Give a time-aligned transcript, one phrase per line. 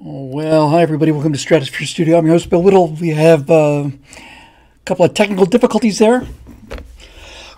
[0.00, 1.10] Well, hi everybody.
[1.10, 2.18] Welcome to Stratosphere Studio.
[2.18, 2.86] I'm your host, Bill Whittle.
[2.86, 3.92] We have uh, a
[4.84, 6.24] couple of technical difficulties there,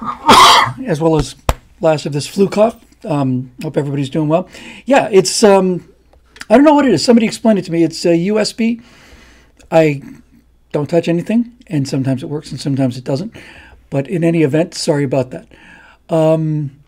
[0.86, 1.36] as well as
[1.82, 2.82] last of this flu cough.
[3.04, 4.48] Um, hope everybody's doing well.
[4.86, 5.86] Yeah, it's um,
[6.48, 7.04] I don't know what it is.
[7.04, 7.82] Somebody explained it to me.
[7.82, 8.82] It's a USB.
[9.70, 10.00] I
[10.72, 13.36] don't touch anything, and sometimes it works and sometimes it doesn't.
[13.90, 15.46] But in any event, sorry about that.
[16.08, 16.79] Um,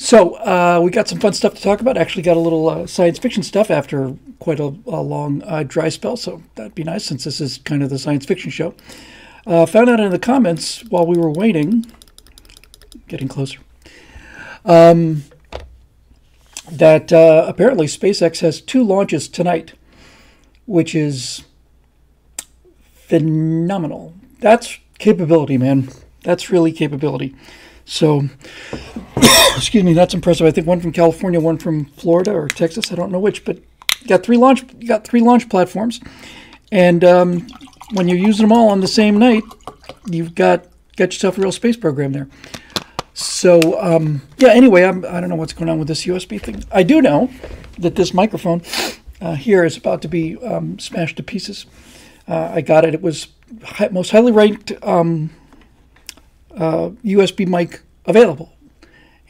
[0.00, 1.96] so uh, we got some fun stuff to talk about.
[1.96, 5.88] Actually, got a little uh, science fiction stuff after quite a, a long uh, dry
[5.88, 6.16] spell.
[6.16, 8.74] So that'd be nice since this is kind of the science fiction show.
[9.44, 11.84] Uh, found out in the comments while we were waiting,
[13.08, 13.58] getting closer,
[14.64, 15.24] um,
[16.70, 19.72] that uh, apparently SpaceX has two launches tonight,
[20.66, 21.42] which is
[22.92, 24.14] phenomenal.
[24.38, 25.88] That's capability, man.
[26.22, 27.34] That's really capability.
[27.88, 28.28] So,
[29.56, 30.46] excuse me, that's impressive.
[30.46, 32.92] I think one from California, one from Florida or Texas.
[32.92, 35.98] I don't know which, but you got three launch, you got three launch platforms,
[36.70, 37.46] and um,
[37.94, 39.42] when you're using them all on the same night,
[40.06, 40.66] you've got
[40.96, 42.28] got yourself a real space program there.
[43.14, 44.50] So um, yeah.
[44.50, 46.62] Anyway, I'm, I don't know what's going on with this USB thing.
[46.70, 47.30] I do know
[47.78, 48.60] that this microphone
[49.22, 51.64] uh, here is about to be um, smashed to pieces.
[52.28, 52.92] Uh, I got it.
[52.92, 53.28] It was
[53.90, 55.30] most highly ranked um,
[56.58, 58.52] uh, USB mic available,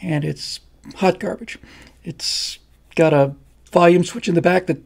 [0.01, 0.61] and it's
[0.97, 1.59] hot garbage.
[2.03, 2.59] It's
[2.97, 3.35] got a
[3.71, 4.83] volume switch in the back that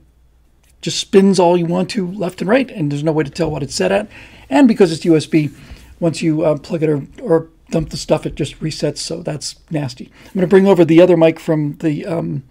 [0.80, 3.50] just spins all you want to left and right, and there's no way to tell
[3.50, 4.08] what it's set at.
[4.50, 5.54] And because it's USB,
[6.00, 8.98] once you uh, plug it or, or dump the stuff, it just resets.
[8.98, 10.10] So that's nasty.
[10.26, 12.42] I'm going to bring over the other mic from the um,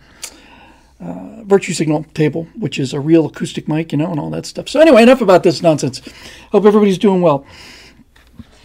[1.02, 4.46] uh, Virtue Signal table, which is a real acoustic mic, you know, and all that
[4.46, 4.70] stuff.
[4.70, 6.02] So anyway, enough about this nonsense.
[6.52, 7.46] Hope everybody's doing well.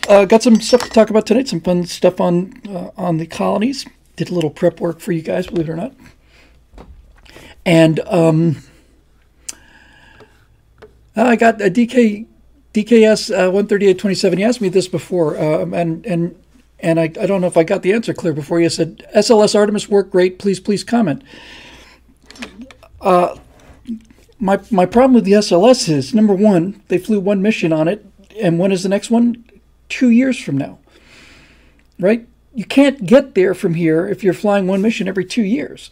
[0.08, 1.48] Uh, got some stuff to talk about tonight.
[1.48, 3.84] Some fun stuff on uh, on the colonies.
[4.14, 5.94] Did a little prep work for you guys, believe it or not.
[7.64, 8.62] And um,
[11.16, 12.26] I got a DK
[12.72, 14.38] DKS uh, 13827.
[14.38, 16.40] He asked me this before, um, and and
[16.78, 18.60] and I, I don't know if I got the answer clear before.
[18.60, 20.38] He said SLS Artemis worked great.
[20.38, 21.24] Please please comment.
[23.00, 23.36] Uh,
[24.38, 28.06] my my problem with the SLS is number one, they flew one mission on it,
[28.40, 29.45] and when is the next one?
[29.88, 30.78] Two years from now,
[31.98, 32.26] right?
[32.54, 35.90] You can't get there from here if you're flying one mission every two years.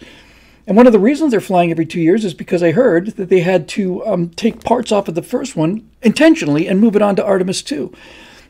[0.66, 3.28] And one of the reasons they're flying every two years is because I heard that
[3.28, 7.02] they had to um, take parts off of the first one intentionally and move it
[7.02, 7.92] on to Artemis 2.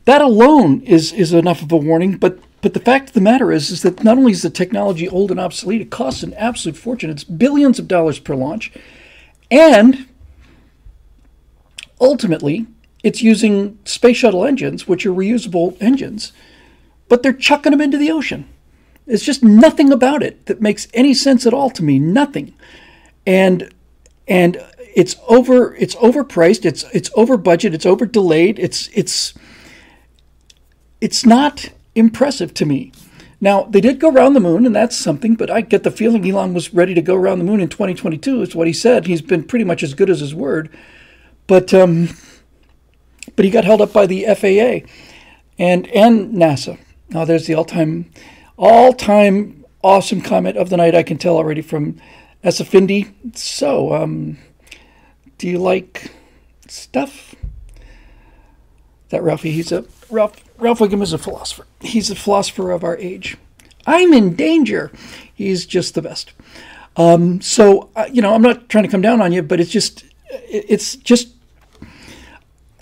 [0.05, 3.53] That alone is, is enough of a warning, but but the fact of the matter
[3.53, 6.79] is, is that not only is the technology old and obsolete, it costs an absolute
[6.79, 7.11] fortune.
[7.11, 8.73] It's billions of dollars per launch.
[9.51, 10.09] And
[12.01, 12.67] ultimately,
[13.05, 16.33] it's using space shuttle engines, which are reusable engines,
[17.09, 18.49] but they're chucking them into the ocean.
[19.07, 21.99] It's just nothing about it that makes any sense at all to me.
[21.99, 22.55] Nothing.
[23.27, 23.73] And
[24.27, 24.57] and
[24.95, 29.35] it's over it's overpriced, it's it's over budget, it's over delayed, it's it's
[31.03, 32.91] it's not impressive to me.
[33.39, 36.27] Now, they did go around the moon, and that's something, but I get the feeling
[36.27, 39.07] Elon was ready to go around the moon in 2022, is what he said.
[39.07, 40.75] He's been pretty much as good as his word.
[41.47, 42.09] But um,
[43.37, 44.89] but he got held up by the FAA
[45.59, 46.79] and and NASA.
[47.11, 48.11] Now there's the all-time
[48.57, 50.95] all-time awesome comment of the night.
[50.95, 52.01] I can tell already from
[52.43, 53.37] Esafindi.
[53.37, 54.39] So, um,
[55.39, 56.11] do you like
[56.69, 57.35] stuff?
[59.11, 60.43] That Ralphie, he's a Ralph.
[60.59, 61.67] Ralph Wiggum is a philosopher.
[61.81, 63.37] He's a philosopher of our age.
[63.87, 64.91] I'm in danger.
[65.33, 66.33] He's just the best.
[66.97, 69.71] Um, so, uh, you know, I'm not trying to come down on you, but it's
[69.71, 71.34] just, it's just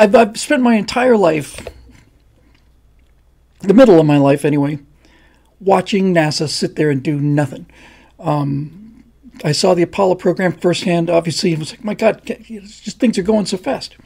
[0.03, 1.65] I've, I've spent my entire life,
[3.60, 4.81] the middle of my life anyway,
[5.60, 7.66] watching NASA sit there and do nothing.
[8.19, 9.04] Um,
[9.45, 11.09] I saw the Apollo program firsthand.
[11.09, 13.97] Obviously, it was like, my God, just things are going so fast.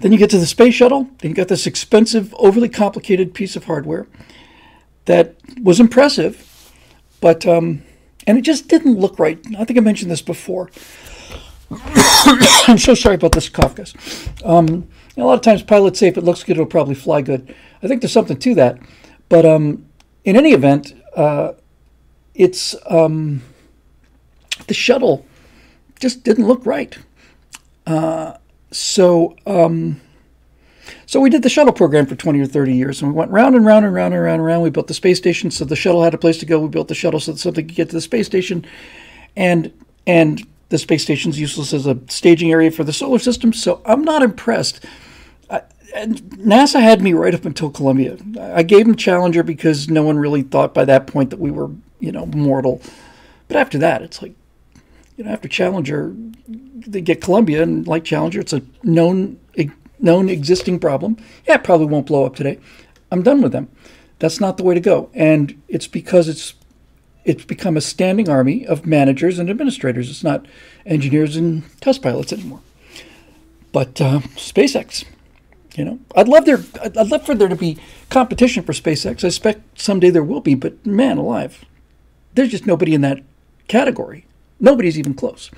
[0.00, 1.08] Then you get to the space shuttle.
[1.20, 4.06] Then you got this expensive, overly complicated piece of hardware
[5.06, 6.70] that was impressive,
[7.22, 7.82] but um,
[8.26, 9.38] and it just didn't look right.
[9.58, 10.70] I think I mentioned this before.
[11.70, 13.94] I'm so sorry about this guys.
[14.44, 14.86] Um,
[15.16, 17.54] a lot of times pilots say if it looks good, it'll probably fly good.
[17.82, 18.78] I think there's something to that.
[19.28, 19.86] But um,
[20.24, 21.52] in any event, uh,
[22.34, 23.42] it's um,
[24.66, 25.26] the shuttle
[25.98, 26.96] just didn't look right.
[27.86, 28.34] Uh,
[28.70, 30.00] so um,
[31.06, 33.54] so we did the shuttle program for 20 or 30 years, and we went round
[33.54, 34.62] and round and round and round and round.
[34.62, 36.60] We built the space station so the shuttle had a place to go.
[36.60, 38.64] We built the shuttle so that something could get to the space station,
[39.36, 39.72] and
[40.06, 43.52] and the space station's useless as a staging area for the solar system.
[43.52, 44.84] So I'm not impressed
[45.94, 48.16] and NASA had me right up until Columbia.
[48.40, 51.70] I gave them Challenger because no one really thought by that point that we were,
[51.98, 52.80] you know, mortal.
[53.48, 54.34] But after that, it's like,
[55.16, 56.14] you know, after Challenger,
[56.46, 59.38] they get Columbia, and like Challenger, it's a known
[60.02, 61.18] known existing problem.
[61.46, 62.58] Yeah, it probably won't blow up today.
[63.10, 63.68] I'm done with them.
[64.18, 66.54] That's not the way to go, and it's because it's
[67.24, 70.10] it's become a standing army of managers and administrators.
[70.10, 70.46] It's not
[70.86, 72.60] engineers and test pilots anymore.
[73.72, 75.04] But uh, SpaceX,
[75.76, 76.60] you know, I'd love there.
[76.82, 77.78] I'd love for there to be
[78.08, 79.22] competition for SpaceX.
[79.22, 81.64] I expect someday there will be, but man alive,
[82.34, 83.22] there's just nobody in that
[83.68, 84.26] category.
[84.58, 85.50] Nobody's even close.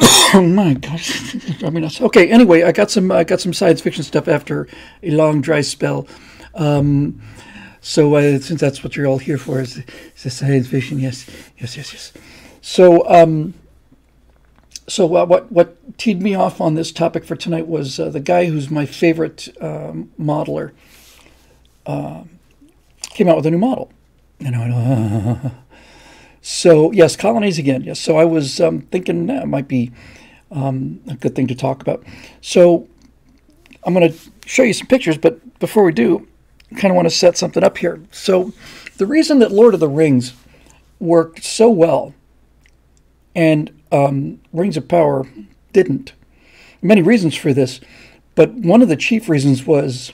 [0.34, 1.36] oh my gosh!
[1.64, 2.28] I mean, okay.
[2.30, 3.12] Anyway, I got some.
[3.12, 4.66] I got some science fiction stuff after
[5.02, 6.08] a long dry spell.
[6.54, 7.22] Um,
[7.80, 10.98] so uh, since that's what you're all here for, is, is the science fiction?
[10.98, 11.26] Yes,
[11.58, 12.12] yes, yes, yes.
[12.60, 13.54] So, um,
[14.86, 18.20] so uh, what what teed me off on this topic for tonight was uh, the
[18.20, 20.72] guy who's my favorite um, modeler.
[21.86, 22.24] Uh,
[23.02, 23.90] came out with a new model,
[24.38, 25.54] and I went,
[26.42, 27.82] So yes, colonies again.
[27.82, 28.00] Yes.
[28.00, 29.92] So I was um, thinking that might be
[30.50, 32.04] um, a good thing to talk about.
[32.40, 32.88] So
[33.84, 36.26] I'm going to show you some pictures, but before we do,
[36.76, 38.00] kind of want to set something up here.
[38.10, 38.52] So
[38.96, 40.34] the reason that Lord of the Rings
[40.98, 42.14] worked so well
[43.34, 45.26] and um, Rings of Power
[45.72, 46.12] didn't.
[46.82, 47.80] Many reasons for this,
[48.34, 50.12] but one of the chief reasons was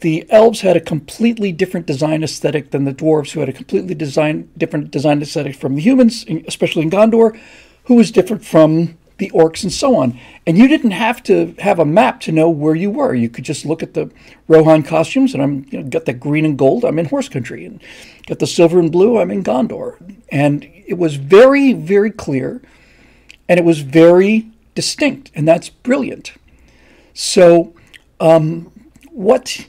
[0.00, 3.94] the elves had a completely different design aesthetic than the dwarves, who had a completely
[3.94, 7.38] design different design aesthetic from the humans, especially in Gondor,
[7.84, 10.18] who was different from the orcs and so on.
[10.46, 13.14] And you didn't have to have a map to know where you were.
[13.14, 14.10] You could just look at the
[14.48, 16.84] Rohan costumes, and I'm you know, got the green and gold.
[16.84, 17.80] I'm in horse country, and
[18.26, 19.18] got the silver and blue.
[19.18, 19.96] I'm in Gondor,
[20.30, 22.62] and it was very, very clear,
[23.48, 26.32] and it was very distinct, and that's brilliant.
[27.14, 27.74] So,
[28.20, 28.72] um,
[29.10, 29.66] what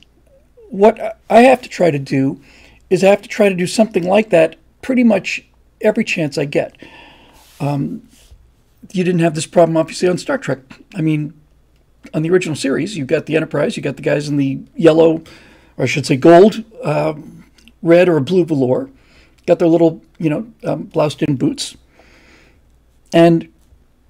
[0.70, 2.42] what I have to try to do
[2.90, 5.46] is I have to try to do something like that pretty much
[5.82, 6.76] every chance I get.
[7.60, 8.08] Um,
[8.92, 10.60] you didn't have this problem, obviously, on Star Trek.
[10.96, 11.34] I mean,
[12.14, 15.24] on the original series, you got the Enterprise, you got the guys in the yellow,
[15.78, 17.14] or I should say gold, uh,
[17.82, 18.90] red, or blue velour,
[19.48, 21.78] got their little, you know, um, bloused in boots.
[23.14, 23.50] And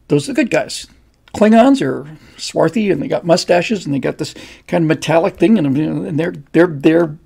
[0.07, 0.87] those are the good guys.
[1.33, 4.35] Klingons are swarthy and they got mustaches and they got this
[4.67, 7.17] kind of metallic thing and, and their their their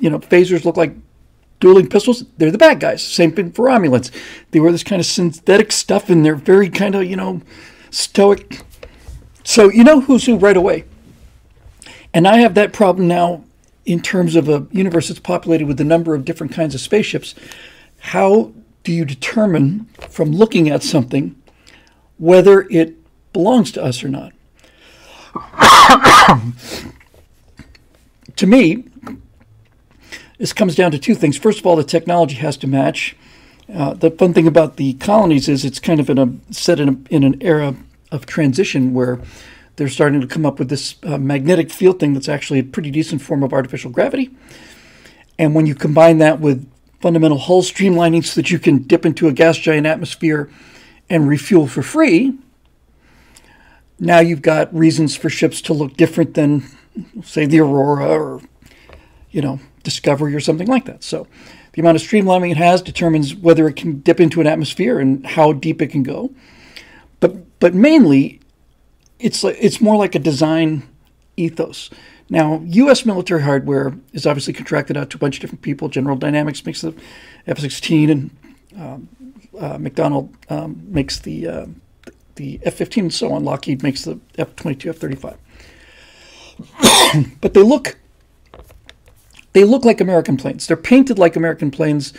[0.00, 0.92] you know phasers look like
[1.62, 2.24] dueling pistols.
[2.36, 3.02] They're the bad guys.
[3.02, 4.10] Same thing for Romulans.
[4.50, 7.40] They wear this kind of synthetic stuff and they're very kind of you know
[7.90, 8.62] stoic.
[9.44, 10.84] So you know who's who right away.
[12.12, 13.44] And I have that problem now
[13.86, 17.34] in terms of a universe that's populated with a number of different kinds of spaceships.
[17.98, 18.52] How
[18.84, 21.36] do you determine from looking at something
[22.18, 22.96] whether it
[23.32, 24.32] belongs to us or not.
[28.36, 28.84] to me,
[30.42, 31.38] this comes down to two things.
[31.38, 33.14] First of all, the technology has to match.
[33.72, 36.88] Uh, the fun thing about the colonies is it's kind of in a set in,
[36.88, 37.76] a, in an era
[38.10, 39.20] of transition where
[39.76, 42.90] they're starting to come up with this uh, magnetic field thing that's actually a pretty
[42.90, 44.32] decent form of artificial gravity.
[45.38, 46.68] And when you combine that with
[47.00, 50.50] fundamental hull streamlining so that you can dip into a gas giant atmosphere
[51.08, 52.36] and refuel for free,
[54.00, 56.64] now you've got reasons for ships to look different than,
[57.22, 58.40] say, the Aurora or,
[59.30, 61.02] you know, Discovery or something like that.
[61.04, 61.26] So
[61.72, 65.26] the amount of streamlining it has determines whether it can dip into an atmosphere and
[65.26, 66.32] how deep it can go.
[67.20, 68.40] But but mainly,
[69.18, 70.82] it's it's more like a design
[71.36, 71.90] ethos.
[72.28, 73.04] Now, U.S.
[73.04, 75.88] military hardware is obviously contracted out to a bunch of different people.
[75.88, 76.94] General Dynamics makes the
[77.46, 78.30] F-16, and
[78.74, 79.08] um,
[79.58, 81.66] uh, McDonnell um, makes the uh,
[82.36, 83.44] the F-15 and so on.
[83.44, 85.36] Lockheed makes the F-22, F-35.
[87.40, 87.98] but they look
[89.52, 90.66] they look like American planes.
[90.66, 92.12] They're painted like American planes.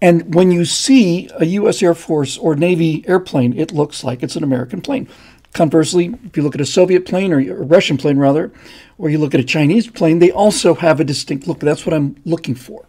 [0.00, 1.82] And when you see a U.S.
[1.82, 5.08] Air Force or Navy airplane, it looks like it's an American plane.
[5.52, 8.52] Conversely, if you look at a Soviet plane or a Russian plane, rather,
[8.98, 11.60] or you look at a Chinese plane, they also have a distinct look.
[11.60, 12.84] That's what I'm looking for.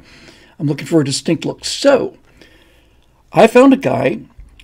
[0.58, 1.64] I'm looking for a distinct look.
[1.64, 2.18] So,
[3.32, 4.22] I found a guy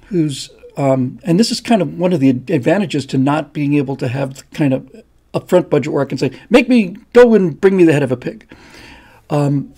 [0.08, 3.96] who's um, and this is kind of one of the advantages to not being able
[3.98, 7.78] to have kind of upfront budget where I can say, make me go and bring
[7.78, 8.48] me the head of a pig.
[9.32, 9.74] Um,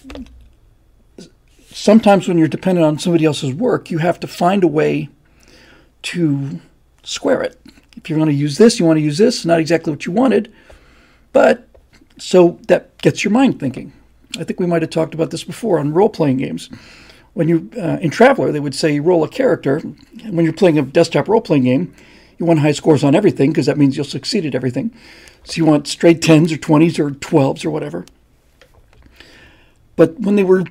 [1.71, 5.07] sometimes when you're dependent on somebody else's work, you have to find a way
[6.01, 6.59] to
[7.03, 7.57] square it.
[7.95, 10.11] If you're going to use this, you want to use this, not exactly what you
[10.11, 10.51] wanted,
[11.31, 11.69] but
[12.17, 13.93] so that gets your mind thinking.
[14.37, 16.69] I think we might have talked about this before on role playing games
[17.33, 19.79] when you uh, in Traveller, they would say you roll a character.
[19.79, 21.93] When you're playing a desktop role playing game,
[22.37, 24.93] you want high scores on everything because that means you'll succeed at everything.
[25.43, 28.05] So you want straight tens or twenties or twelves or whatever.
[29.95, 30.65] But when they were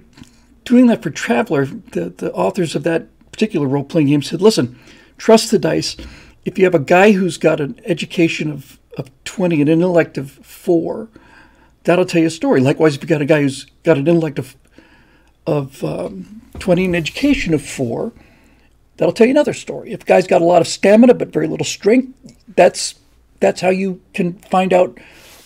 [0.64, 4.78] doing that for Traveller, the, the authors of that particular role playing game said, listen,
[5.16, 5.96] trust the dice.
[6.44, 10.18] If you have a guy who's got an education of, of 20 and an intellect
[10.18, 11.08] of four,
[11.84, 12.60] that'll tell you a story.
[12.60, 14.56] Likewise, if you've got a guy who's got an intellect of,
[15.46, 18.12] of um, 20 and education of four,
[18.96, 19.92] that'll tell you another story.
[19.92, 22.12] If a guy's got a lot of stamina but very little strength,
[22.54, 22.96] that's
[23.40, 24.96] that's how you can find out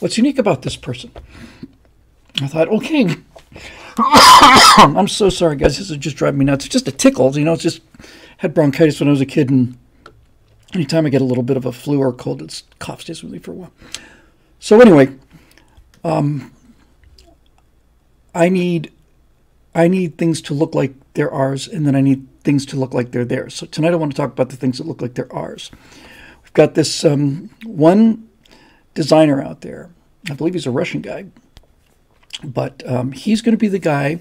[0.00, 1.10] what's unique about this person.
[2.42, 3.16] I thought, okay.
[3.98, 5.78] I'm so sorry, guys.
[5.78, 6.66] This is just driving me nuts.
[6.66, 7.36] It's just a tickle.
[7.36, 7.80] You know, it's just
[8.38, 9.78] had bronchitis when I was a kid, and
[10.74, 13.32] anytime I get a little bit of a flu or cold, it's cough stays with
[13.32, 13.72] me for a while.
[14.58, 15.14] So anyway,
[16.04, 16.52] um,
[18.34, 18.92] I need
[19.74, 22.92] I need things to look like they're ours, and then I need things to look
[22.92, 23.54] like they're theirs.
[23.54, 25.70] So tonight I want to talk about the things that look like they're ours.
[26.42, 28.28] We've got this um, one
[28.94, 29.90] designer out there.
[30.30, 31.26] I believe he's a Russian guy,
[32.44, 34.20] but um, he's going to be the guy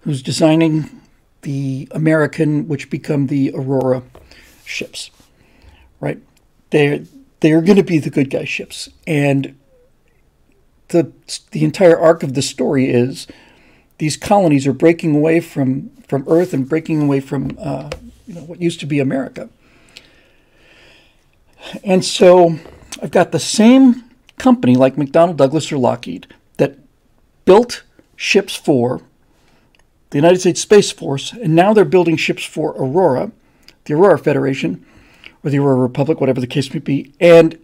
[0.00, 1.00] who's designing
[1.42, 4.02] the American, which become the Aurora
[4.64, 5.10] ships,
[6.00, 6.20] right?
[6.70, 7.04] They're
[7.40, 9.58] they're going to be the good guy ships, and
[10.88, 11.12] the
[11.50, 13.26] the entire arc of the story is
[13.98, 17.90] these colonies are breaking away from from Earth and breaking away from uh,
[18.26, 19.48] you know what used to be America.
[21.82, 22.58] And so
[23.02, 24.04] I've got the same
[24.36, 26.26] company like McDonnell Douglas or Lockheed
[27.44, 27.82] built
[28.16, 29.02] ships for
[30.10, 33.32] the United States Space Force, and now they're building ships for Aurora,
[33.84, 34.84] the Aurora Federation,
[35.42, 37.12] or the Aurora Republic, whatever the case may be.
[37.20, 37.58] And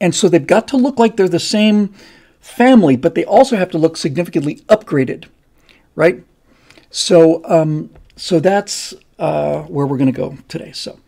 [0.00, 1.94] and so they've got to look like they're the same
[2.38, 5.24] family, but they also have to look significantly upgraded,
[5.94, 6.22] right?
[6.90, 10.72] So um, so that's uh, where we're going to go today.
[10.72, 11.00] So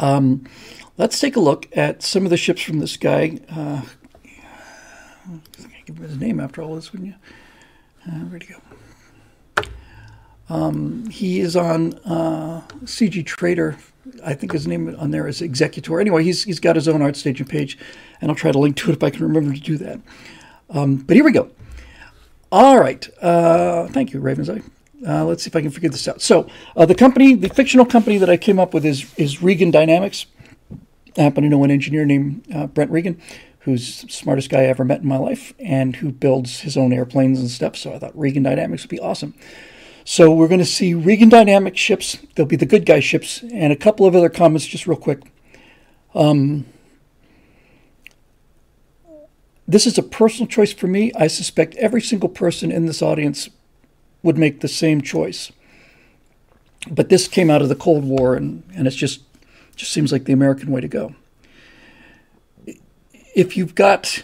[0.00, 0.44] um,
[0.98, 3.38] let's take a look at some of the ships from this guy.
[3.50, 3.82] Uh,
[5.92, 7.14] give him his name after all this, wouldn't you?
[8.06, 8.60] Uh, where'd he go?
[10.48, 13.78] Um, he is on uh, CG Trader.
[14.24, 16.00] I think his name on there is Executor.
[16.00, 17.78] Anyway, he's he's got his own art staging page,
[18.20, 20.00] and I'll try to link to it if I can remember to do that.
[20.70, 21.50] Um, but here we go.
[22.50, 23.08] All right.
[23.22, 24.62] Uh, thank you, Raven's Eye.
[25.06, 26.20] Uh, let's see if I can figure this out.
[26.20, 29.70] So uh, the company, the fictional company that I came up with is is Regan
[29.70, 30.26] Dynamics.
[31.16, 33.20] I happen to know an engineer named uh, Brent Regan,
[33.64, 36.92] who's the smartest guy I ever met in my life, and who builds his own
[36.92, 37.76] airplanes and stuff.
[37.76, 39.34] So I thought Regan Dynamics would be awesome.
[40.04, 42.18] So we're going to see Regan Dynamics ships.
[42.34, 45.20] They'll be the good guy ships, and a couple of other comments just real quick.
[46.14, 46.66] Um,
[49.66, 51.12] this is a personal choice for me.
[51.16, 53.48] I suspect every single person in this audience
[54.22, 55.52] would make the same choice.
[56.90, 59.20] But this came out of the Cold War, and, and it's just
[59.76, 61.14] just seems like the American way to go.
[63.34, 64.22] If you've got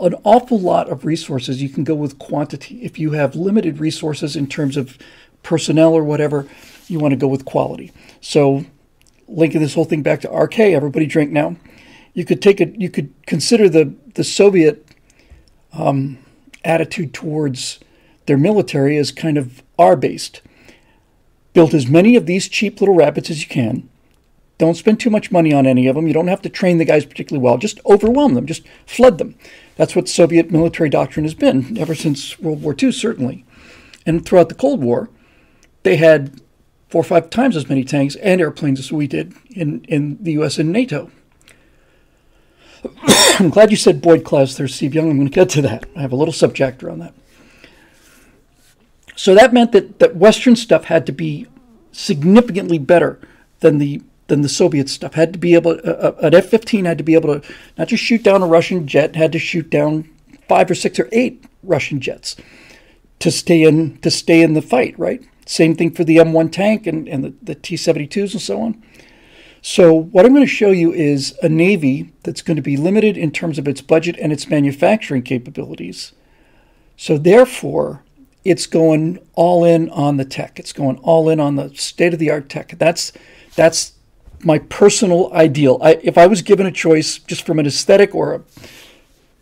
[0.00, 2.82] an awful lot of resources, you can go with quantity.
[2.82, 4.98] If you have limited resources in terms of
[5.42, 6.46] personnel or whatever,
[6.88, 7.92] you want to go with quality.
[8.20, 8.66] So,
[9.28, 11.56] linking this whole thing back to RK, everybody drink now.
[12.12, 12.74] You could take it.
[12.76, 14.86] You could consider the the Soviet
[15.72, 16.18] um,
[16.64, 17.78] attitude towards
[18.26, 20.42] their military as kind of R based.
[21.52, 23.88] Build as many of these cheap little rabbits as you can.
[24.58, 26.06] Don't spend too much money on any of them.
[26.06, 27.58] You don't have to train the guys particularly well.
[27.58, 28.46] Just overwhelm them.
[28.46, 29.36] Just flood them.
[29.76, 33.44] That's what Soviet military doctrine has been ever since World War II, certainly.
[34.06, 35.10] And throughout the Cold War,
[35.82, 36.40] they had
[36.88, 40.32] four or five times as many tanks and airplanes as we did in, in the
[40.32, 40.58] U.S.
[40.58, 41.10] and NATO.
[43.38, 45.10] I'm glad you said Boyd class there, Steve Young.
[45.10, 45.84] I'm going to get to that.
[45.94, 47.12] I have a little subchapter on that.
[49.16, 51.46] So that meant that, that Western stuff had to be
[51.92, 53.18] significantly better
[53.60, 55.14] than the than the Soviet stuff.
[55.14, 58.02] Had to be able uh, uh an F-15 had to be able to not just
[58.02, 60.08] shoot down a Russian jet, had to shoot down
[60.48, 62.36] five or six or eight Russian jets
[63.18, 64.98] to stay in to stay in the fight.
[64.98, 65.22] Right.
[65.46, 68.82] Same thing for the M1 tank and, and the, the T-72s and so on.
[69.62, 73.16] So what I'm going to show you is a Navy that's going to be limited
[73.16, 76.12] in terms of its budget and its manufacturing capabilities.
[76.96, 78.02] So therefore,
[78.44, 80.58] it's going all in on the tech.
[80.58, 82.78] It's going all in on the state-of-the-art tech.
[82.78, 83.12] That's
[83.56, 83.92] that's
[84.42, 85.78] my personal ideal.
[85.82, 88.42] I, if I was given a choice just from an aesthetic or a,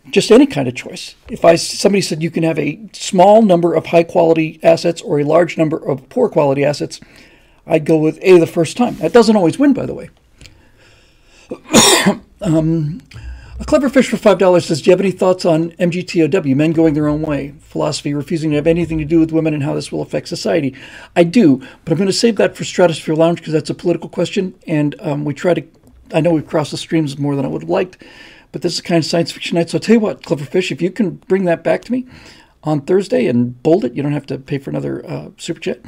[0.09, 3.73] just any kind of choice, if I somebody said you can have a small number
[3.73, 6.99] of high quality assets or a large number of poor quality assets,
[7.67, 8.95] I'd go with A the first time.
[8.97, 10.09] That doesn't always win, by the way.
[12.41, 13.01] um,
[13.59, 16.71] a clever fish for five dollars says, "Do you have any thoughts on MGTOW, men
[16.73, 19.73] going their own way, philosophy, refusing to have anything to do with women, and how
[19.73, 20.73] this will affect society?"
[21.15, 24.09] I do, but I'm going to save that for Stratosphere Lounge because that's a political
[24.09, 25.63] question, and um, we try to.
[26.13, 28.03] I know we've crossed the streams more than I would have liked,
[28.51, 29.69] but this is kind of science fiction night.
[29.69, 32.05] So I'll tell you what, clever fish, if you can bring that back to me
[32.63, 35.79] on Thursday and bold it, you don't have to pay for another uh, super chat.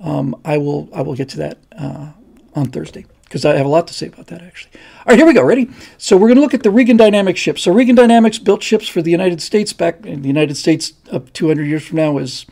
[0.00, 2.12] um, I will I will get to that uh,
[2.54, 4.72] on Thursday because I have a lot to say about that actually.
[4.74, 5.44] All right, here we go.
[5.44, 5.70] Ready?
[5.98, 7.62] So we're going to look at the Regan Dynamics ships.
[7.62, 11.32] So Regan Dynamics built ships for the United States back in the United States of
[11.32, 12.44] 200 years from now is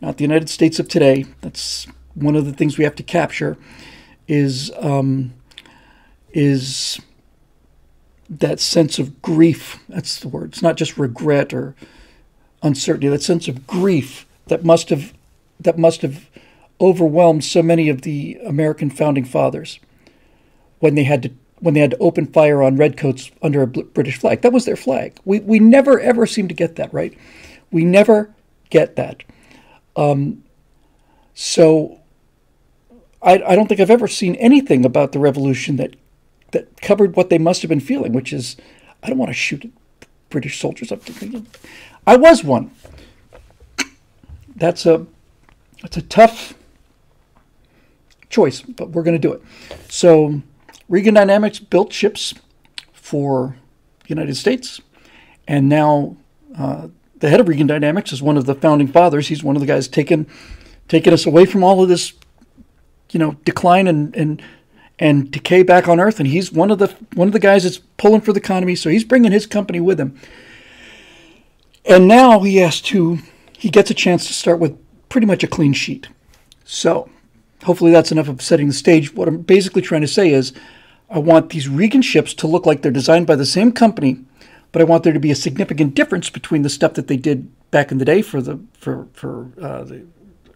[0.00, 1.26] not the United States of today.
[1.42, 3.58] That's one of the things we have to capture
[4.26, 5.34] is um,
[6.32, 6.98] is
[8.30, 9.84] that sense of grief.
[9.90, 10.52] That's the word.
[10.52, 11.74] It's not just regret or
[12.62, 13.08] uncertainty.
[13.08, 15.12] That sense of grief that must have
[15.60, 16.30] that must have
[16.80, 19.78] overwhelmed so many of the American founding fathers
[20.84, 24.18] when they had to when they had to open fire on redcoats under a British
[24.18, 24.42] flag.
[24.42, 25.18] That was their flag.
[25.24, 27.16] We we never ever seem to get that right.
[27.70, 28.34] We never
[28.68, 29.22] get that.
[29.96, 30.44] Um,
[31.32, 32.00] so
[33.22, 35.96] I, I don't think I've ever seen anything about the revolution that
[36.50, 38.56] that covered what they must have been feeling, which is
[39.02, 39.72] I don't want to shoot
[40.28, 41.46] British soldiers up to.
[42.06, 42.72] I was one.
[44.54, 45.06] That's a
[45.80, 46.52] that's a tough
[48.28, 49.42] choice, but we're going to do it.
[49.88, 50.42] So,
[50.88, 52.34] Regan Dynamics built ships
[52.92, 53.56] for
[54.02, 54.80] the United States,
[55.48, 56.16] and now
[56.56, 56.88] uh,
[57.18, 59.28] the head of Regan Dynamics is one of the founding fathers.
[59.28, 60.26] He's one of the guys taking
[60.88, 62.12] taking us away from all of this,
[63.10, 64.42] you know, decline and and
[64.98, 66.20] and decay back on Earth.
[66.20, 68.74] And he's one of the one of the guys that's pulling for the economy.
[68.74, 70.18] So he's bringing his company with him.
[71.86, 73.18] And now he has to
[73.56, 74.76] he gets a chance to start with
[75.08, 76.08] pretty much a clean sheet.
[76.64, 77.08] So
[77.64, 79.14] hopefully that's enough of setting the stage.
[79.14, 80.52] What I'm basically trying to say is
[81.10, 84.24] I want these Regan ships to look like they're designed by the same company,
[84.72, 87.50] but I want there to be a significant difference between the stuff that they did
[87.70, 90.06] back in the day for the for for uh, the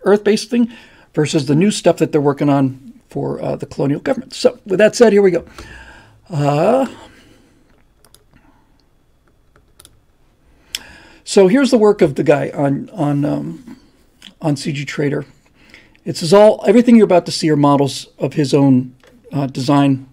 [0.04, 0.70] Earth-based thing
[1.14, 4.34] versus the new stuff that they're working on for uh, the colonial government.
[4.34, 5.44] So with that said, here we go.
[6.30, 6.86] Uh,
[11.24, 13.80] so here's the work of the guy on on um,
[14.40, 15.24] on CG Trader.
[16.08, 18.96] It says all everything you're about to see are models of his own
[19.30, 20.08] uh, design,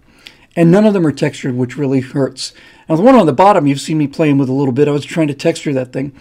[0.54, 2.52] and none of them are textured, which really hurts.
[2.86, 4.88] Now the one on the bottom, you've seen me playing with a little bit.
[4.88, 6.14] I was trying to texture that thing,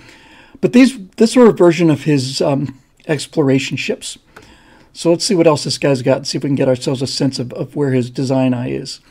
[0.62, 4.18] but these this are a version of his um, exploration ships.
[4.94, 7.02] So let's see what else this guy's got and see if we can get ourselves
[7.02, 9.02] a sense of, of where his design eye is.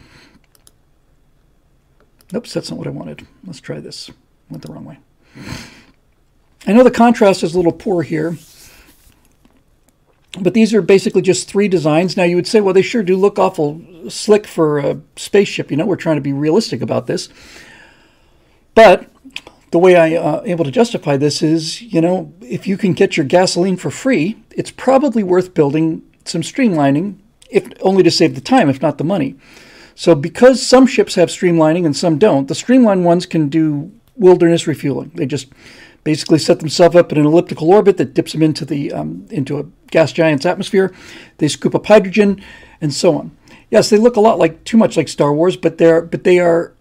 [2.34, 3.26] Oops, that's not what I wanted.
[3.46, 4.10] Let's try this.
[4.48, 4.98] Went the wrong way.
[6.66, 8.38] I know the contrast is a little poor here,
[10.40, 12.16] but these are basically just three designs.
[12.16, 15.70] Now you would say, well, they sure do look awful slick for a spaceship.
[15.70, 17.28] You know, we're trying to be realistic about this.
[18.74, 19.08] But
[19.70, 23.16] the way I uh, able to justify this is, you know, if you can get
[23.16, 27.16] your gasoline for free, it's probably worth building some streamlining,
[27.50, 29.36] if only to save the time, if not the money.
[29.94, 34.66] So because some ships have streamlining and some don't, the streamlined ones can do wilderness
[34.66, 35.10] refueling.
[35.14, 35.48] They just
[36.04, 39.58] basically set themselves up in an elliptical orbit that dips them into the um, into
[39.58, 40.94] a gas giant's atmosphere.
[41.38, 42.42] They scoop up hydrogen,
[42.80, 43.36] and so on.
[43.70, 46.38] Yes, they look a lot like too much like Star Wars, but they're but they
[46.38, 46.72] are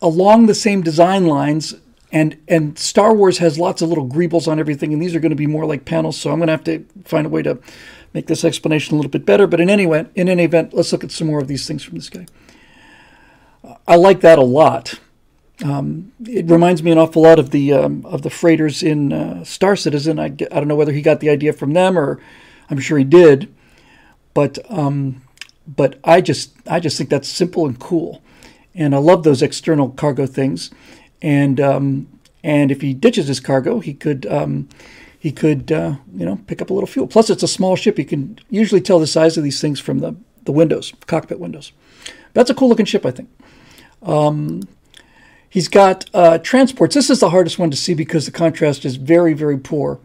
[0.00, 1.74] along the same design lines
[2.12, 5.30] and and Star Wars has lots of little greebles on everything, and these are going
[5.30, 6.20] to be more like panels.
[6.20, 7.58] So I'm going to have to find a way to
[8.12, 9.46] make this explanation a little bit better.
[9.46, 11.82] But in any event, in any event, let's look at some more of these things
[11.82, 12.26] from this guy.
[13.88, 15.00] I like that a lot.
[15.64, 19.44] Um, it reminds me an awful lot of the um, of the freighters in uh,
[19.44, 20.18] Star Citizen.
[20.18, 22.20] I, I don't know whether he got the idea from them or
[22.70, 23.52] I'm sure he did,
[24.34, 25.22] but um,
[25.66, 28.22] but I just I just think that's simple and cool,
[28.74, 30.70] and I love those external cargo things
[31.22, 32.08] and um,
[32.42, 34.68] and if he ditches his cargo, he could um,
[35.18, 37.06] he could uh, you know pick up a little fuel.
[37.06, 37.98] Plus, it's a small ship.
[37.98, 41.72] You can usually tell the size of these things from the the windows, cockpit windows.
[42.34, 43.30] That's a cool looking ship, I think.
[45.52, 46.94] He's got uh, transports.
[46.94, 50.00] This is the hardest one to see because the contrast is very very poor,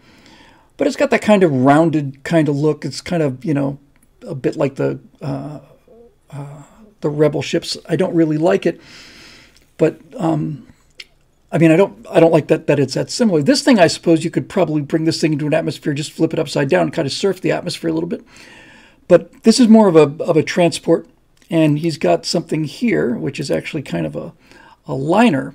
[0.75, 2.83] but it's got that kind of rounded kind of look.
[2.83, 3.79] It's kind of you know
[4.27, 5.59] a bit like the uh,
[6.31, 6.63] uh
[6.99, 7.77] the rebel ships.
[7.87, 8.81] I don't really like it,
[9.77, 10.67] but um,
[11.49, 13.41] I mean, I don't, I don't like that that it's that similar.
[13.41, 16.33] This thing, I suppose, you could probably bring this thing into an atmosphere, just flip
[16.33, 18.21] it upside down, and kind of surf the atmosphere a little bit.
[19.07, 21.07] But this is more of a of a transport,
[21.49, 24.33] and he's got something here, which is actually kind of a
[24.87, 25.53] a liner.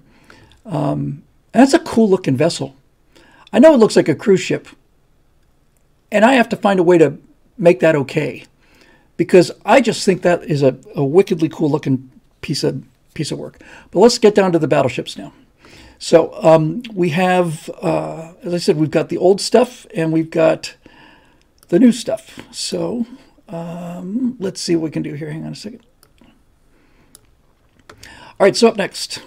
[0.64, 2.76] Um, that's a cool looking vessel.
[3.52, 4.68] I know it looks like a cruise ship,
[6.10, 7.18] and I have to find a way to
[7.58, 8.44] make that okay,
[9.16, 12.82] because I just think that is a, a wickedly cool looking piece of
[13.14, 13.60] piece of work.
[13.90, 15.32] But let's get down to the battleships now.
[15.98, 20.30] So um, we have, uh, as I said, we've got the old stuff and we've
[20.30, 20.74] got
[21.68, 22.40] the new stuff.
[22.50, 23.06] So
[23.48, 25.30] um, let's see what we can do here.
[25.30, 25.84] Hang on a second.
[28.42, 29.22] All right, so up next.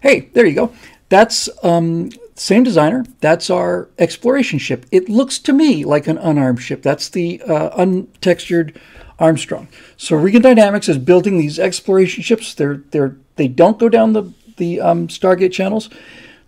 [0.00, 0.72] Hey, there you go.
[1.08, 3.04] That's um, same designer.
[3.18, 4.86] That's our exploration ship.
[4.92, 6.80] It looks to me like an unarmed ship.
[6.82, 8.76] That's the uh, untextured
[9.18, 9.66] Armstrong.
[9.96, 12.54] So Regan Dynamics is building these exploration ships.
[12.54, 15.90] They're they're they don't go down the the um, Stargate channels.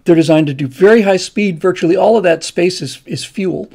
[0.05, 1.61] They're designed to do very high speed.
[1.61, 3.69] Virtually all of that space is is fuel,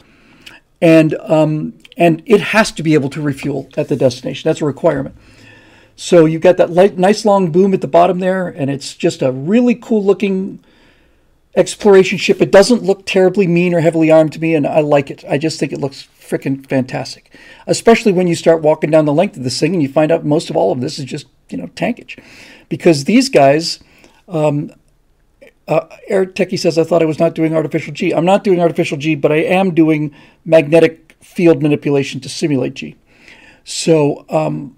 [0.81, 4.47] and um, and it has to be able to refuel at the destination.
[4.47, 5.17] That's a requirement.
[5.95, 9.21] So you've got that light, nice long boom at the bottom there, and it's just
[9.21, 10.63] a really cool looking
[11.55, 12.41] exploration ship.
[12.41, 15.23] It doesn't look terribly mean or heavily armed to me, and I like it.
[15.29, 17.35] I just think it looks freaking fantastic,
[17.67, 20.25] especially when you start walking down the length of this thing and you find out
[20.25, 22.21] most of all of this is just you know tankage,
[22.69, 23.79] because these guys.
[24.27, 24.71] Um,
[25.65, 28.13] uh, Eric Techie says, I thought I was not doing artificial G.
[28.13, 32.97] I'm not doing artificial G, but I am doing magnetic field manipulation to simulate G.
[33.63, 34.75] So, um,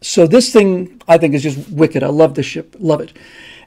[0.00, 2.02] so this thing I think is just wicked.
[2.02, 3.12] I love this ship, love it.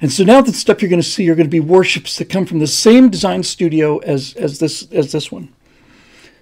[0.01, 2.29] And so now the stuff you're going to see are going to be warships that
[2.29, 5.53] come from the same design studio as as this as this one.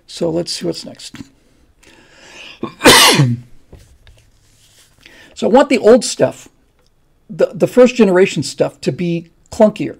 [0.05, 1.17] So let's see what's next.
[5.33, 6.49] so I want the old stuff,
[7.29, 9.97] the, the first generation stuff, to be clunkier.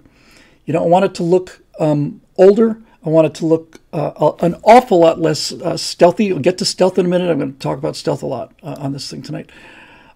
[0.64, 2.80] You know, I want it to look um, older.
[3.04, 6.32] I want it to look uh, an awful lot less uh, stealthy.
[6.32, 7.30] We'll get to stealth in a minute.
[7.30, 9.50] I'm going to talk about stealth a lot uh, on this thing tonight.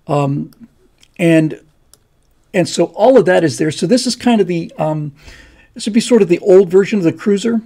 [0.07, 0.51] Um,
[1.19, 1.61] and
[2.55, 3.71] and so all of that is there.
[3.71, 5.13] So this is kind of the um,
[5.75, 7.61] this would be sort of the old version of the cruiser,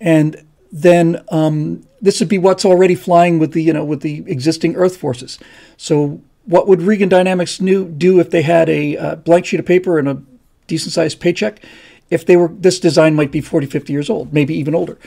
[0.00, 4.24] and then um, this would be what's already flying with the you know with the
[4.26, 5.38] existing Earth forces.
[5.76, 9.66] So what would Regan Dynamics new, do if they had a uh, blank sheet of
[9.66, 10.22] paper and a
[10.66, 11.62] decent sized paycheck?
[12.10, 14.98] If they were this design might be 40, 50 years old, maybe even older.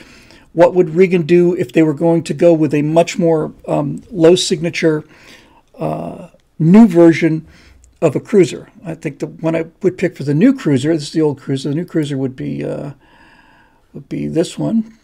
[0.52, 4.02] What would Regan do if they were going to go with a much more um,
[4.10, 5.04] low signature
[5.78, 7.46] uh, new version
[8.00, 8.70] of a cruiser?
[8.84, 10.92] I think the one I would pick for the new cruiser.
[10.92, 11.68] This is the old cruiser.
[11.70, 12.92] The new cruiser would be uh,
[13.92, 14.98] would be this one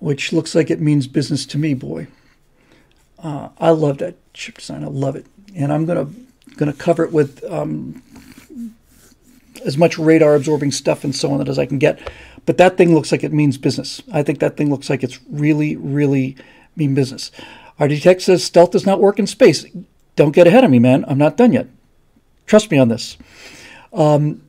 [0.00, 2.08] which looks like it means business to me, boy.
[3.22, 4.82] Uh, I love that ship design.
[4.82, 6.08] I love it, and I'm gonna
[6.56, 8.02] gonna cover it with um,
[9.64, 12.10] as much radar absorbing stuff and so on as I can get.
[12.46, 14.02] But that thing looks like it means business.
[14.10, 16.36] I think that thing looks like it's really, really
[16.76, 17.30] mean business.
[17.80, 19.64] Architect says stealth does not work in space.
[20.14, 21.04] Don't get ahead of me, man.
[21.08, 21.66] I'm not done yet.
[22.46, 23.16] Trust me on this.
[23.92, 24.42] Um,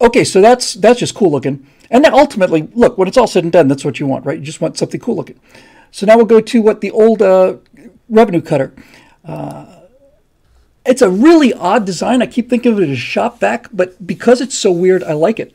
[0.00, 1.66] okay, so that's that's just cool looking.
[1.90, 4.38] And then ultimately, look, when it's all said and done, that's what you want, right?
[4.38, 5.38] You just want something cool looking.
[5.90, 7.56] So now we'll go to what the old uh,
[8.08, 8.72] revenue cutter.
[9.24, 9.80] Uh,
[10.86, 12.22] it's a really odd design.
[12.22, 15.38] I keep thinking of it as shop vac, but because it's so weird, I like
[15.38, 15.54] it.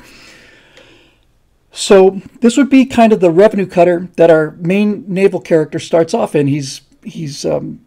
[1.71, 6.13] So this would be kind of the revenue cutter that our main naval character starts
[6.13, 6.47] off in.
[6.47, 7.85] He's he's um,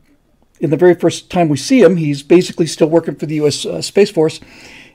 [0.61, 3.65] in the very first time we see him, he's basically still working for the U.S.
[3.65, 4.41] Uh, Space Force,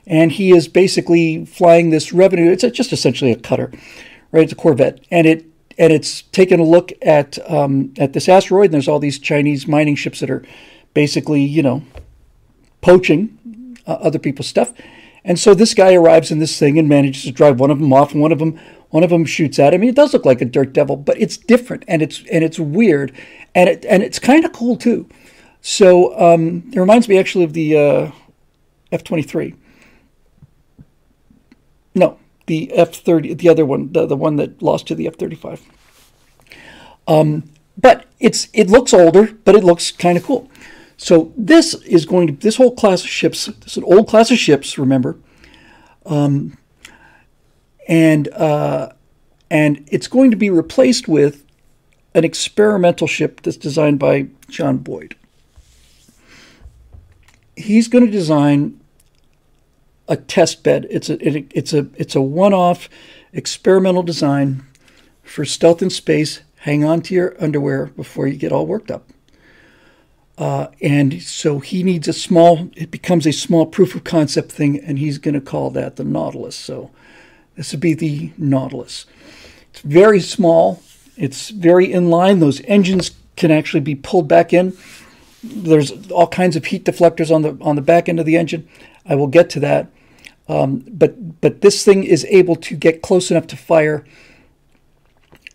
[0.06, 2.50] and he is basically flying this revenue.
[2.50, 3.72] It's just essentially a cutter,
[4.32, 4.44] right?
[4.44, 5.46] It's a Corvette, and it
[5.78, 8.66] and it's taken a look at um, at this asteroid.
[8.66, 10.44] And there's all these Chinese mining ships that are
[10.92, 11.82] basically, you know,
[12.80, 14.72] poaching uh, other people's stuff.
[15.24, 17.92] And so this guy arrives in this thing and manages to drive one of them
[17.92, 18.60] off, and one of them
[18.94, 19.82] one of them shoots at him.
[19.82, 23.10] It does look like a dirt devil, but it's different and it's and it's weird,
[23.52, 25.08] and it and it's kind of cool too.
[25.60, 28.10] So um, it reminds me actually of the uh,
[28.92, 29.56] F twenty three
[31.94, 35.16] no, the F thirty, the other one, the, the one that lost to the F
[35.16, 35.60] thirty five.
[37.08, 40.48] Um, but it's it looks older, but it looks kind of cool.
[40.96, 43.46] So this is going to this whole class of ships.
[43.46, 45.18] This is an old class of ships, remember,
[46.06, 46.56] um,
[47.88, 48.92] and uh,
[49.50, 51.44] and it's going to be replaced with
[52.14, 55.16] an experimental ship that's designed by John Boyd.
[57.56, 58.80] He's going to design
[60.08, 60.86] a test bed.
[60.90, 62.88] It's a it, it's a it's a one-off
[63.32, 64.64] experimental design
[65.22, 66.40] for stealth in space.
[66.58, 69.10] Hang on to your underwear before you get all worked up.
[70.36, 72.70] Uh, and so he needs a small.
[72.76, 76.04] It becomes a small proof of concept thing, and he's going to call that the
[76.04, 76.56] Nautilus.
[76.56, 76.90] So
[77.56, 79.06] this would be the Nautilus.
[79.70, 80.82] It's very small.
[81.16, 82.40] It's very in line.
[82.40, 84.76] Those engines can actually be pulled back in.
[85.42, 88.68] There's all kinds of heat deflectors on the on the back end of the engine.
[89.06, 89.88] I will get to that.
[90.48, 94.04] Um, but but this thing is able to get close enough to fire,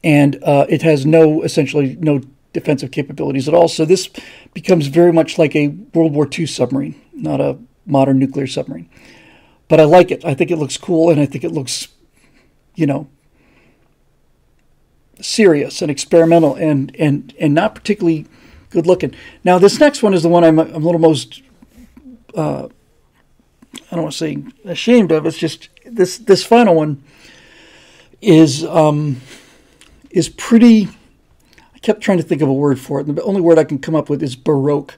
[0.04, 2.22] and uh, it has no essentially no
[2.54, 3.68] defensive capabilities at all.
[3.68, 4.10] So this
[4.54, 8.90] becomes very much like a World War II submarine, not a modern nuclear submarine.
[9.70, 10.26] But I like it.
[10.26, 11.88] I think it looks cool, and I think it looks,
[12.76, 13.08] you know,
[15.22, 18.26] serious and experimental, and and and not particularly
[18.72, 19.16] good looking.
[19.46, 21.42] Now this next one is the one I'm, I'm a little most
[22.36, 22.68] uh,
[23.92, 25.26] I don't want to say ashamed of.
[25.26, 27.04] It's just this this final one
[28.22, 29.22] is um,
[30.10, 30.90] is pretty.
[31.76, 33.64] I kept trying to think of a word for it, and the only word I
[33.64, 34.98] can come up with is baroque.